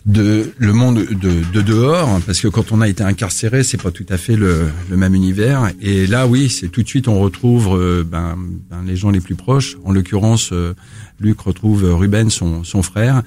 de 0.08 0.52
le 0.56 0.72
monde 0.72 1.04
de, 1.04 1.52
de, 1.52 1.60
dehors, 1.60 2.18
parce 2.26 2.40
que 2.40 2.48
quand 2.48 2.72
on 2.72 2.80
a 2.80 2.88
été 2.88 3.04
incarcéré, 3.04 3.62
c'est 3.62 3.80
pas 3.80 3.90
tout 3.90 4.06
à 4.08 4.16
fait 4.16 4.36
le, 4.36 4.68
le 4.88 4.96
même 4.96 5.14
univers. 5.14 5.70
Et 5.82 6.06
là, 6.06 6.26
oui, 6.26 6.48
c'est 6.48 6.68
tout 6.68 6.82
de 6.82 6.88
suite 6.88 7.08
on 7.08 7.20
retrouve 7.20 7.78
euh, 7.78 8.04
ben, 8.04 8.36
ben, 8.70 8.82
les 8.86 8.96
gens 8.96 9.10
les 9.10 9.20
plus 9.20 9.34
proches. 9.34 9.76
En 9.84 9.92
l'occurrence, 9.92 10.48
euh, 10.52 10.74
Luc 11.20 11.38
retrouve 11.40 11.84
Ruben, 11.84 12.30
son, 12.30 12.64
son 12.64 12.82
frère, 12.82 13.22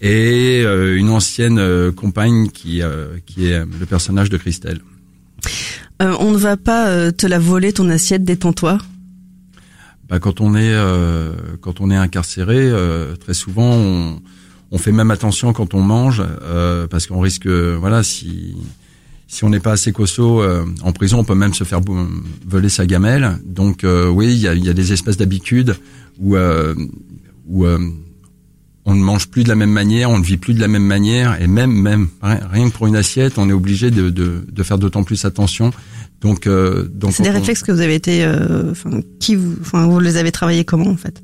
et 0.00 0.62
euh, 0.64 0.96
une 0.96 1.10
ancienne 1.10 1.92
compagne 1.92 2.48
qui 2.48 2.80
qui 3.26 3.46
est 3.46 3.58
le 3.58 3.86
personnage 3.86 4.30
de 4.30 4.38
Christelle. 4.38 4.80
on 6.00 6.32
ne 6.32 6.38
va 6.38 6.56
pas 6.56 7.12
te 7.12 7.26
la 7.26 7.38
voler 7.38 7.74
ton 7.74 7.90
assiette, 7.90 8.24
détends-toi. 8.24 8.78
Bah, 10.08 10.20
quand 10.20 10.40
on 10.40 10.56
est 10.56 10.74
quand 11.60 11.82
on 11.82 11.90
est 11.90 11.96
incarcéré, 11.96 12.72
très 13.20 13.34
souvent 13.34 13.72
on 13.74 14.22
on 14.74 14.78
fait 14.78 14.90
même 14.90 15.12
attention 15.12 15.52
quand 15.52 15.72
on 15.72 15.82
mange 15.82 16.20
euh, 16.42 16.88
parce 16.88 17.06
qu'on 17.06 17.20
risque, 17.20 17.46
voilà, 17.46 18.02
si 18.02 18.56
si 19.28 19.44
on 19.44 19.48
n'est 19.48 19.60
pas 19.60 19.72
assez 19.72 19.92
costaud 19.92 20.42
euh, 20.42 20.64
en 20.82 20.92
prison, 20.92 21.20
on 21.20 21.24
peut 21.24 21.36
même 21.36 21.54
se 21.54 21.64
faire 21.64 21.80
voler 22.46 22.68
sa 22.68 22.84
gamelle. 22.84 23.38
Donc 23.46 23.84
euh, 23.84 24.08
oui, 24.08 24.32
il 24.32 24.38
y 24.38 24.48
a, 24.48 24.54
y 24.54 24.68
a, 24.68 24.72
des 24.74 24.92
espèces 24.92 25.16
d'habitudes 25.16 25.76
où 26.20 26.36
où 27.46 27.66
on 28.86 28.94
ne 28.94 29.00
mange 29.00 29.28
plus 29.28 29.44
de 29.44 29.48
la 29.48 29.54
même 29.54 29.70
manière, 29.70 30.10
on 30.10 30.18
ne 30.18 30.24
vit 30.24 30.38
plus 30.38 30.54
de 30.54 30.60
la 30.60 30.68
même 30.68 30.84
manière, 30.84 31.40
et 31.40 31.46
même 31.46 31.72
même 31.72 32.08
rien 32.20 32.68
que 32.68 32.74
pour 32.74 32.88
une 32.88 32.96
assiette, 32.96 33.38
on 33.38 33.48
est 33.48 33.52
obligé 33.52 33.92
de, 33.92 34.10
de, 34.10 34.44
de 34.50 34.62
faire 34.64 34.78
d'autant 34.78 35.04
plus 35.04 35.24
attention. 35.24 35.70
Donc, 36.20 36.48
donc 36.48 37.12
c'est 37.12 37.22
des 37.22 37.30
réflexes 37.30 37.62
que 37.62 37.70
vous 37.70 37.80
avez 37.80 37.94
été, 37.94 38.26
enfin, 38.70 39.00
qui 39.20 39.36
vous, 39.36 39.54
enfin, 39.60 39.86
vous 39.86 40.00
les 40.00 40.16
avez 40.16 40.32
travaillés 40.32 40.64
comment 40.64 40.90
en 40.90 40.96
fait? 40.96 41.22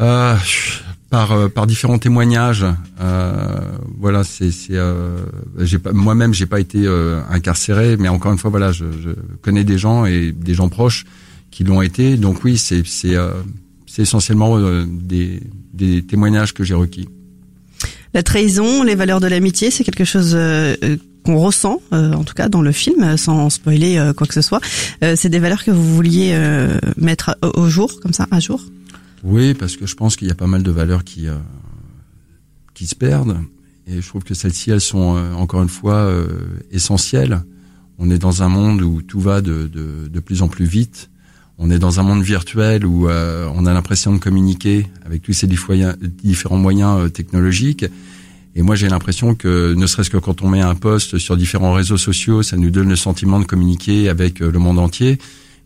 Euh, 0.00 0.36
par 1.10 1.32
euh, 1.32 1.48
par 1.48 1.66
différents 1.66 1.98
témoignages. 1.98 2.66
Euh, 3.00 3.60
voilà, 3.98 4.24
c'est 4.24 4.50
c'est 4.50 4.74
euh, 4.76 5.18
j'ai 5.58 5.78
pas 5.78 5.92
moi-même 5.92 6.34
j'ai 6.34 6.46
pas 6.46 6.60
été 6.60 6.80
euh, 6.84 7.20
incarcéré, 7.30 7.96
mais 7.96 8.08
encore 8.08 8.32
une 8.32 8.38
fois 8.38 8.50
voilà, 8.50 8.72
je, 8.72 8.84
je, 9.02 9.10
connais 9.42 9.64
des 9.64 9.78
gens 9.78 10.04
et 10.04 10.32
des 10.32 10.54
gens 10.54 10.68
proches 10.68 11.04
qui 11.50 11.64
l'ont 11.64 11.82
été. 11.82 12.16
Donc 12.16 12.44
oui, 12.44 12.58
c'est 12.58 12.82
c'est 12.86 13.14
euh, 13.14 13.30
c'est 13.86 14.02
essentiellement 14.02 14.58
des 14.84 15.40
des 15.72 16.02
témoignages 16.02 16.52
que 16.52 16.64
j'ai 16.64 16.74
requis. 16.74 17.08
La 18.14 18.22
trahison, 18.22 18.82
les 18.82 18.94
valeurs 18.94 19.20
de 19.20 19.26
l'amitié, 19.26 19.70
c'est 19.70 19.84
quelque 19.84 20.04
chose 20.04 20.36
qu'on 21.24 21.38
ressent, 21.38 21.80
en 21.92 22.24
tout 22.24 22.34
cas 22.34 22.48
dans 22.48 22.62
le 22.62 22.72
film, 22.72 23.16
sans 23.18 23.50
spoiler 23.50 24.12
quoi 24.16 24.26
que 24.26 24.32
ce 24.32 24.40
soit. 24.40 24.60
c'est 25.14 25.28
des 25.28 25.38
valeurs 25.38 25.62
que 25.62 25.70
vous 25.70 25.94
vouliez 25.94 26.34
mettre 26.96 27.36
au 27.42 27.68
jour, 27.68 28.00
comme 28.00 28.14
ça, 28.14 28.26
à 28.30 28.40
jour? 28.40 28.62
Oui, 29.24 29.54
parce 29.54 29.76
que 29.76 29.86
je 29.86 29.94
pense 29.94 30.16
qu'il 30.16 30.28
y 30.28 30.30
a 30.30 30.34
pas 30.34 30.46
mal 30.46 30.62
de 30.62 30.70
valeurs 30.70 31.04
qui 31.04 31.28
euh, 31.28 31.36
qui 32.74 32.86
se 32.86 32.94
perdent, 32.94 33.38
et 33.86 34.00
je 34.00 34.06
trouve 34.06 34.22
que 34.22 34.34
celles-ci, 34.34 34.70
elles 34.70 34.80
sont 34.80 35.16
euh, 35.16 35.32
encore 35.34 35.62
une 35.62 35.68
fois 35.68 35.94
euh, 35.94 36.28
essentielles. 36.70 37.42
On 37.98 38.10
est 38.10 38.18
dans 38.18 38.42
un 38.42 38.48
monde 38.48 38.82
où 38.82 39.02
tout 39.02 39.18
va 39.18 39.40
de, 39.40 39.66
de, 39.66 40.08
de, 40.08 40.20
plus 40.20 40.42
en 40.42 40.48
plus 40.48 40.66
vite. 40.66 41.10
On 41.58 41.70
est 41.70 41.80
dans 41.80 41.98
un 41.98 42.04
monde 42.04 42.22
virtuel 42.22 42.86
où 42.86 43.08
on 43.08 43.66
a 43.66 43.72
l'impression 43.72 44.12
de 44.12 44.18
communiquer 44.18 44.86
avec 45.04 45.22
tous 45.22 45.32
ces 45.32 45.48
différents 45.48 46.56
moyens 46.58 47.12
technologiques. 47.12 47.84
Et 48.54 48.62
moi, 48.62 48.76
j'ai 48.76 48.88
l'impression 48.88 49.34
que, 49.34 49.74
ne 49.74 49.86
serait-ce 49.88 50.10
que 50.10 50.16
quand 50.16 50.42
on 50.42 50.48
met 50.48 50.60
un 50.60 50.76
post 50.76 51.18
sur 51.18 51.36
différents 51.36 51.72
réseaux 51.72 51.96
sociaux, 51.96 52.44
ça 52.44 52.56
nous 52.56 52.70
donne 52.70 52.88
le 52.88 52.94
sentiment 52.94 53.40
de 53.40 53.44
communiquer 53.44 54.08
avec 54.08 54.38
le 54.38 54.58
monde 54.60 54.78
entier. 54.78 55.18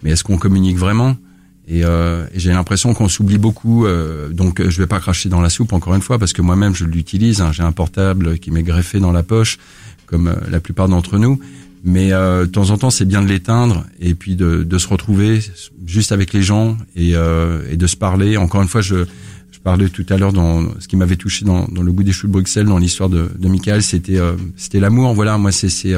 Mais 0.02 0.12
est-ce 0.12 0.24
qu'on 0.24 0.38
communique 0.38 0.78
vraiment? 0.78 1.18
Et, 1.68 1.84
euh, 1.84 2.26
j'ai 2.34 2.50
l'impression 2.50 2.92
qu'on 2.94 3.08
s'oublie 3.08 3.38
beaucoup. 3.38 3.86
Euh, 3.86 4.28
donc 4.28 4.66
je 4.66 4.78
vais 4.78 4.86
pas 4.86 5.00
cracher 5.00 5.28
dans 5.28 5.40
la 5.40 5.48
soupe 5.48 5.72
encore 5.72 5.94
une 5.94 6.02
fois 6.02 6.18
parce 6.18 6.32
que 6.32 6.42
moi-même 6.42 6.74
je 6.74 6.84
l'utilise. 6.84 7.40
Hein, 7.40 7.52
j'ai 7.52 7.62
un 7.62 7.72
portable 7.72 8.38
qui 8.38 8.50
m'est 8.50 8.62
greffé 8.62 8.98
dans 9.00 9.12
la 9.12 9.22
poche, 9.22 9.58
comme 10.06 10.28
euh, 10.28 10.34
la 10.50 10.60
plupart 10.60 10.88
d'entre 10.88 11.18
nous. 11.18 11.38
Mais 11.84 12.12
euh, 12.12 12.46
de 12.46 12.50
temps 12.50 12.70
en 12.70 12.78
temps, 12.78 12.90
c'est 12.90 13.04
bien 13.04 13.22
de 13.22 13.26
l'éteindre 13.26 13.84
et 14.00 14.14
puis 14.14 14.36
de, 14.36 14.62
de, 14.62 14.78
se 14.78 14.86
retrouver 14.86 15.40
juste 15.84 16.12
avec 16.12 16.32
les 16.32 16.42
gens 16.42 16.76
et, 16.94 17.16
euh, 17.16 17.62
et 17.70 17.76
de 17.76 17.86
se 17.88 17.96
parler. 17.96 18.36
Encore 18.36 18.62
une 18.62 18.68
fois, 18.68 18.82
je, 18.82 19.04
je 19.50 19.58
parlais 19.58 19.88
tout 19.88 20.06
à 20.08 20.16
l'heure 20.16 20.32
dans 20.32 20.78
ce 20.78 20.86
qui 20.86 20.94
m'avait 20.94 21.16
touché 21.16 21.44
dans, 21.44 21.66
dans, 21.66 21.82
le 21.82 21.90
goût 21.90 22.04
des 22.04 22.12
choux 22.12 22.28
de 22.28 22.32
Bruxelles, 22.32 22.66
dans 22.66 22.78
l'histoire 22.78 23.08
de, 23.08 23.30
de 23.36 23.48
Michael, 23.48 23.82
c'était 23.82 24.20
c'était 24.56 24.78
l'amour. 24.78 25.12
Voilà, 25.14 25.38
moi 25.38 25.50
c'est 25.50 25.70
c'est 25.70 25.94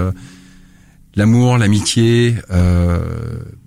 l'amour, 1.17 1.59
l'amitié, 1.59 2.37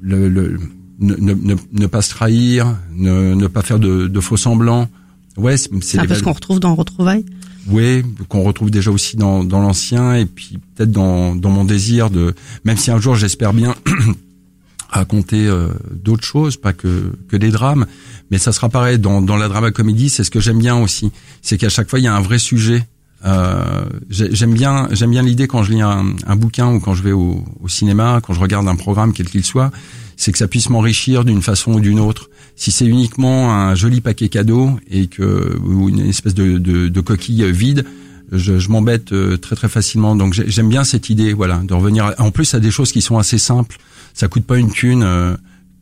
le, 0.02 0.28
le 0.28 0.60
ne, 1.00 1.16
ne, 1.16 1.56
ne, 1.72 1.88
pas 1.88 2.02
se 2.02 2.10
trahir, 2.10 2.76
ne, 2.94 3.34
ne 3.34 3.48
pas 3.48 3.62
faire 3.62 3.80
de, 3.80 4.08
de 4.08 4.20
faux 4.20 4.38
semblants. 4.38 4.90
Ouais, 5.38 5.56
c'est 5.58 6.00
un 6.00 6.06
peu 6.06 6.16
ce 6.16 6.24
qu'on 6.24 6.34
retrouve 6.34 6.60
dans 6.60 6.74
Retrouvailles. 6.76 7.26
Oui, 7.70 8.04
qu'on 8.30 8.44
retrouve 8.44 8.72
déjà 8.72 8.92
aussi 8.92 9.18
dans, 9.18 9.44
dans 9.44 9.60
l'ancien 9.60 10.16
et 10.16 10.26
puis 10.26 10.58
peut-être 10.76 10.92
dans, 10.92 11.36
dans 11.36 11.50
mon 11.50 11.66
désir 11.66 12.10
de, 12.10 12.34
même 12.64 12.78
si 12.78 12.92
un 12.92 13.00
jour 13.00 13.16
j'espère 13.16 13.54
bien 13.54 13.76
raconter 14.90 15.48
euh, 15.48 15.68
d'autres 15.92 16.24
choses, 16.24 16.56
pas 16.56 16.72
que 16.72 17.12
que 17.28 17.36
des 17.36 17.52
drames, 17.52 17.86
mais 18.32 18.38
ça 18.38 18.54
sera 18.54 18.70
pareil 18.70 19.00
dans 19.00 19.22
dans 19.22 19.36
la 19.36 19.50
drama 19.50 19.72
comédie. 19.72 20.10
C'est 20.10 20.24
ce 20.24 20.32
que 20.32 20.40
j'aime 20.40 20.60
bien 20.60 20.78
aussi, 20.78 21.12
c'est 21.42 21.58
qu'à 21.58 21.68
chaque 21.68 21.90
fois 21.90 22.00
il 22.00 22.04
y 22.04 22.08
a 22.08 22.16
un 22.16 22.22
vrai 22.22 22.40
sujet. 22.40 22.86
Euh, 23.26 23.86
j'aime 24.10 24.54
bien 24.54 24.88
j'aime 24.92 25.10
bien 25.10 25.24
l'idée 25.24 25.48
quand 25.48 25.64
je 25.64 25.72
lis 25.72 25.82
un, 25.82 26.14
un, 26.28 26.36
bouquin 26.36 26.72
ou 26.72 26.80
quand 26.80 26.94
je 26.94 27.02
vais 27.02 27.12
au, 27.12 27.44
au 27.60 27.68
cinéma, 27.68 28.22
quand 28.22 28.34
je 28.34 28.40
regarde 28.40 28.68
un 28.68 28.76
programme 28.76 29.12
quel 29.12 29.28
qu'il 29.28 29.44
soit, 29.44 29.72
c'est 30.18 30.32
que 30.32 30.38
ça 30.38 30.48
puisse 30.48 30.70
m'enrichir 30.70 31.26
d'une 31.26 31.42
façon 31.42 31.74
ou 31.74 31.80
d'une 31.80 32.00
autre. 32.00 32.30
Si 32.56 32.72
c'est 32.72 32.86
uniquement 32.86 33.52
un 33.54 33.74
joli 33.74 34.02
paquet 34.02 34.30
cadeau 34.30 34.80
et 34.90 35.08
que 35.08 35.58
ou 35.64 35.90
une 35.90 36.00
espèce 36.02 36.36
de, 36.36 36.58
de, 36.60 36.90
de 36.90 37.02
coquille 37.02 37.52
vide, 37.52 37.86
je, 38.32 38.60
je 38.60 38.70
m'embête 38.70 39.12
euh, 39.14 39.38
très 39.38 39.56
très 39.56 39.70
facilement. 39.70 40.16
Donc 40.16 40.34
j'aime 40.34 40.70
bien 40.70 40.84
cette 40.84 41.10
idée, 41.10 41.34
voilà, 41.34 41.58
de 41.64 41.74
revenir 41.74 42.14
en 42.20 42.30
plus 42.30 42.54
à 42.54 42.60
des 42.60 42.72
choses 42.72 42.92
qui 42.92 43.02
sont 43.02 43.18
assez 43.18 43.40
simples. 43.40 43.78
Ça 44.14 44.28
coûte 44.28 44.46
pas 44.46 44.58
une 44.58 44.72
thune. 44.72 45.04
Euh, 45.04 45.36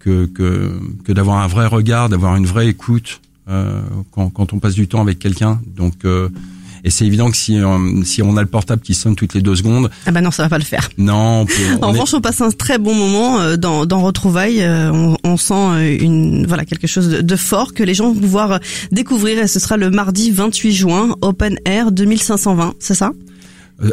que 0.05 0.27
que, 0.27 0.79
que 1.03 1.11
d'avoir 1.11 1.39
un 1.39 1.47
vrai 1.47 1.65
regard, 1.65 2.09
d'avoir 2.09 2.35
une 2.35 2.45
vraie 2.45 2.67
écoute 2.67 3.21
euh, 3.49 3.81
quand, 4.11 4.29
quand 4.29 4.53
on 4.53 4.59
passe 4.59 4.75
du 4.75 4.87
temps 4.87 5.01
avec 5.01 5.17
quelqu'un. 5.17 5.59
Donc 5.75 6.05
euh, 6.05 6.29
et 6.85 6.91
c'est 6.91 7.05
évident 7.05 7.31
que 7.31 7.35
si, 7.35 7.59
euh, 7.59 8.03
si 8.03 8.21
on 8.21 8.37
a 8.37 8.41
le 8.41 8.47
portable 8.47 8.81
qui 8.83 8.93
sonne 8.93 9.15
toutes 9.15 9.33
les 9.33 9.41
deux 9.41 9.55
secondes. 9.55 9.89
Ah 10.05 10.11
bah 10.11 10.21
non, 10.21 10.29
ça 10.29 10.43
va 10.43 10.49
pas 10.49 10.59
le 10.59 10.63
faire. 10.63 10.87
Non. 10.99 11.41
On 11.41 11.45
peut, 11.47 11.53
en 11.81 11.91
revanche, 11.91 12.13
on 12.13 12.21
passe 12.21 12.41
un 12.41 12.51
très 12.51 12.77
bon 12.77 12.93
moment 12.93 13.41
euh, 13.41 13.57
dans, 13.57 13.87
dans 13.87 14.03
Retrouvailles. 14.03 14.61
Euh, 14.61 14.91
on, 14.93 15.17
on, 15.23 15.35
sent 15.35 15.97
une 15.99 16.45
voilà 16.45 16.63
quelque 16.63 16.85
chose 16.85 17.09
de, 17.09 17.21
de, 17.21 17.35
fort 17.35 17.73
que 17.73 17.81
les 17.81 17.95
gens 17.95 18.13
vont 18.13 18.19
pouvoir 18.19 18.59
découvrir. 18.91 19.39
Et 19.39 19.47
ce 19.47 19.59
sera 19.59 19.77
le 19.77 19.89
mardi 19.89 20.29
28 20.29 20.73
juin, 20.73 21.15
Open 21.21 21.57
Air 21.65 21.91
2520, 21.91 22.75
c'est 22.79 22.93
ça? 22.93 23.11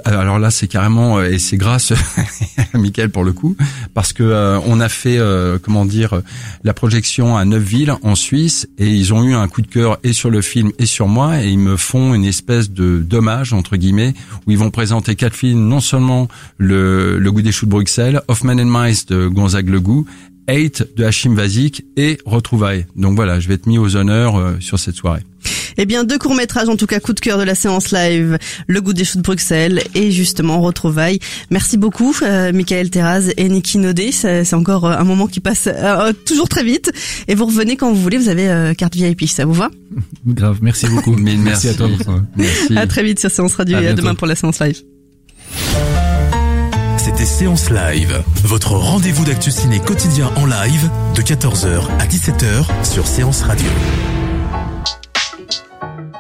Alors 0.05 0.39
là, 0.39 0.51
c'est 0.51 0.69
carrément 0.69 1.19
euh, 1.19 1.31
et 1.31 1.39
c'est 1.39 1.57
grâce 1.57 1.93
à 2.73 2.79
Michael 2.79 3.11
pour 3.11 3.25
le 3.25 3.33
coup, 3.33 3.57
parce 3.95 4.13
que 4.13 4.23
euh, 4.23 4.59
on 4.67 4.81
a 4.81 4.89
fait 4.89 5.19
comment 5.63 5.85
dire 5.85 6.23
la 6.65 6.75
projection 6.75 7.37
à 7.37 7.45
Neufville 7.45 7.95
en 8.03 8.15
Suisse 8.15 8.69
et 8.79 8.89
ils 8.89 9.13
ont 9.13 9.25
eu 9.25 9.35
un 9.35 9.49
coup 9.49 9.63
de 9.63 9.67
cœur 9.67 9.99
et 10.05 10.13
sur 10.13 10.31
le 10.31 10.41
film 10.41 10.73
et 10.79 10.87
sur 10.87 11.09
moi 11.09 11.43
et 11.43 11.49
ils 11.49 11.59
me 11.59 11.77
font 11.77 12.15
une 12.15 12.25
espèce 12.25 12.71
de 12.71 12.99
dommage 12.99 13.53
entre 13.53 13.77
guillemets 13.77 14.15
où 14.47 14.51
ils 14.51 14.59
vont 14.59 14.71
présenter 14.71 15.17
quatre 15.17 15.35
films, 15.35 15.69
non 15.69 15.81
seulement 15.81 16.29
le, 16.59 17.19
le 17.19 17.33
goût 17.33 17.43
des 17.43 17.53
choux 17.53 17.67
de 17.67 17.71
Bruxelles, 17.71 18.21
Hoffman 18.29 18.59
and 18.59 18.67
Mice 18.67 19.07
de 19.07 19.29
Gonzague 19.29 19.69
Le 19.69 19.81
Goût 19.81 20.07
8 20.49 20.89
de 20.97 21.05
Hachim 21.05 21.35
Vazik 21.35 21.85
et 21.97 22.19
Retrouvailles. 22.27 22.87
Donc 22.97 23.17
voilà, 23.17 23.41
je 23.41 23.49
vais 23.49 23.55
être 23.55 23.67
mis 23.67 23.79
aux 23.79 23.97
honneurs 23.97 24.37
euh, 24.37 24.57
sur 24.61 24.79
cette 24.79 24.97
soirée. 24.97 25.23
Eh 25.77 25.87
bien, 25.87 26.05
deux 26.05 26.19
courts-métrages, 26.19 26.69
en 26.69 26.77
tout 26.77 26.87
cas, 26.87 27.01
coup 27.01 27.13
de 27.13 27.21
cœur 27.21 27.39
de 27.39 27.43
la 27.45 27.55
séance 27.55 27.91
live, 27.91 28.39
Le 28.67 28.81
goût 28.81 28.93
des 28.93 29.05
choux 29.05 29.19
de 29.19 29.23
Bruxelles 29.23 29.83
et 29.95 30.11
justement 30.11 30.61
Retrouvailles. 30.61 31.19
Merci 31.51 31.77
beaucoup, 31.77 32.15
euh, 32.23 32.53
Michael 32.53 32.91
Terraz 32.91 33.31
et 33.37 33.49
Niki 33.49 33.79
Nodé. 33.79 34.13
C'est 34.13 34.55
encore 34.55 34.87
euh, 34.87 34.97
un 34.97 35.05
moment 35.05 35.27
qui 35.27 35.41
passe 35.41 35.69
euh, 35.69 36.13
toujours 36.27 36.49
très 36.49 36.65
vite. 36.65 36.93
Et 37.29 37.35
vous 37.35 37.47
revenez 37.47 37.77
quand 37.77 37.93
vous 37.93 38.01
voulez, 38.01 38.19
vous 38.19 38.29
avez 38.29 38.75
carte 38.77 38.95
VIP, 38.95 39.29
ça 39.29 39.45
vous 39.45 39.55
va? 39.55 39.71
Grave, 40.27 40.59
merci 40.63 40.87
beaucoup. 40.87 41.17
merci, 41.17 41.39
merci 41.39 41.69
à 41.69 41.75
toi. 41.75 41.89
Merci. 42.37 42.77
À 42.77 42.87
très 42.87 43.03
vite 43.03 43.21
sur 43.21 43.31
Séance 43.31 43.55
Radio 43.55 43.79
et 43.79 43.89
à 43.89 43.93
demain 43.93 44.15
pour 44.15 44.27
la 44.27 44.35
séance 44.35 44.61
live. 44.61 44.83
C'était 46.97 47.25
Séance 47.25 47.69
Live, 47.71 48.23
votre 48.45 48.73
rendez-vous 48.77 49.25
d'actu 49.25 49.51
ciné 49.51 49.81
quotidien 49.81 50.31
en 50.37 50.47
live 50.47 50.89
de 51.17 51.23
14h 51.23 51.83
à 51.99 52.07
17h 52.07 52.85
sur 52.85 53.09
Séance 53.09 53.43
Radio. 53.43 53.67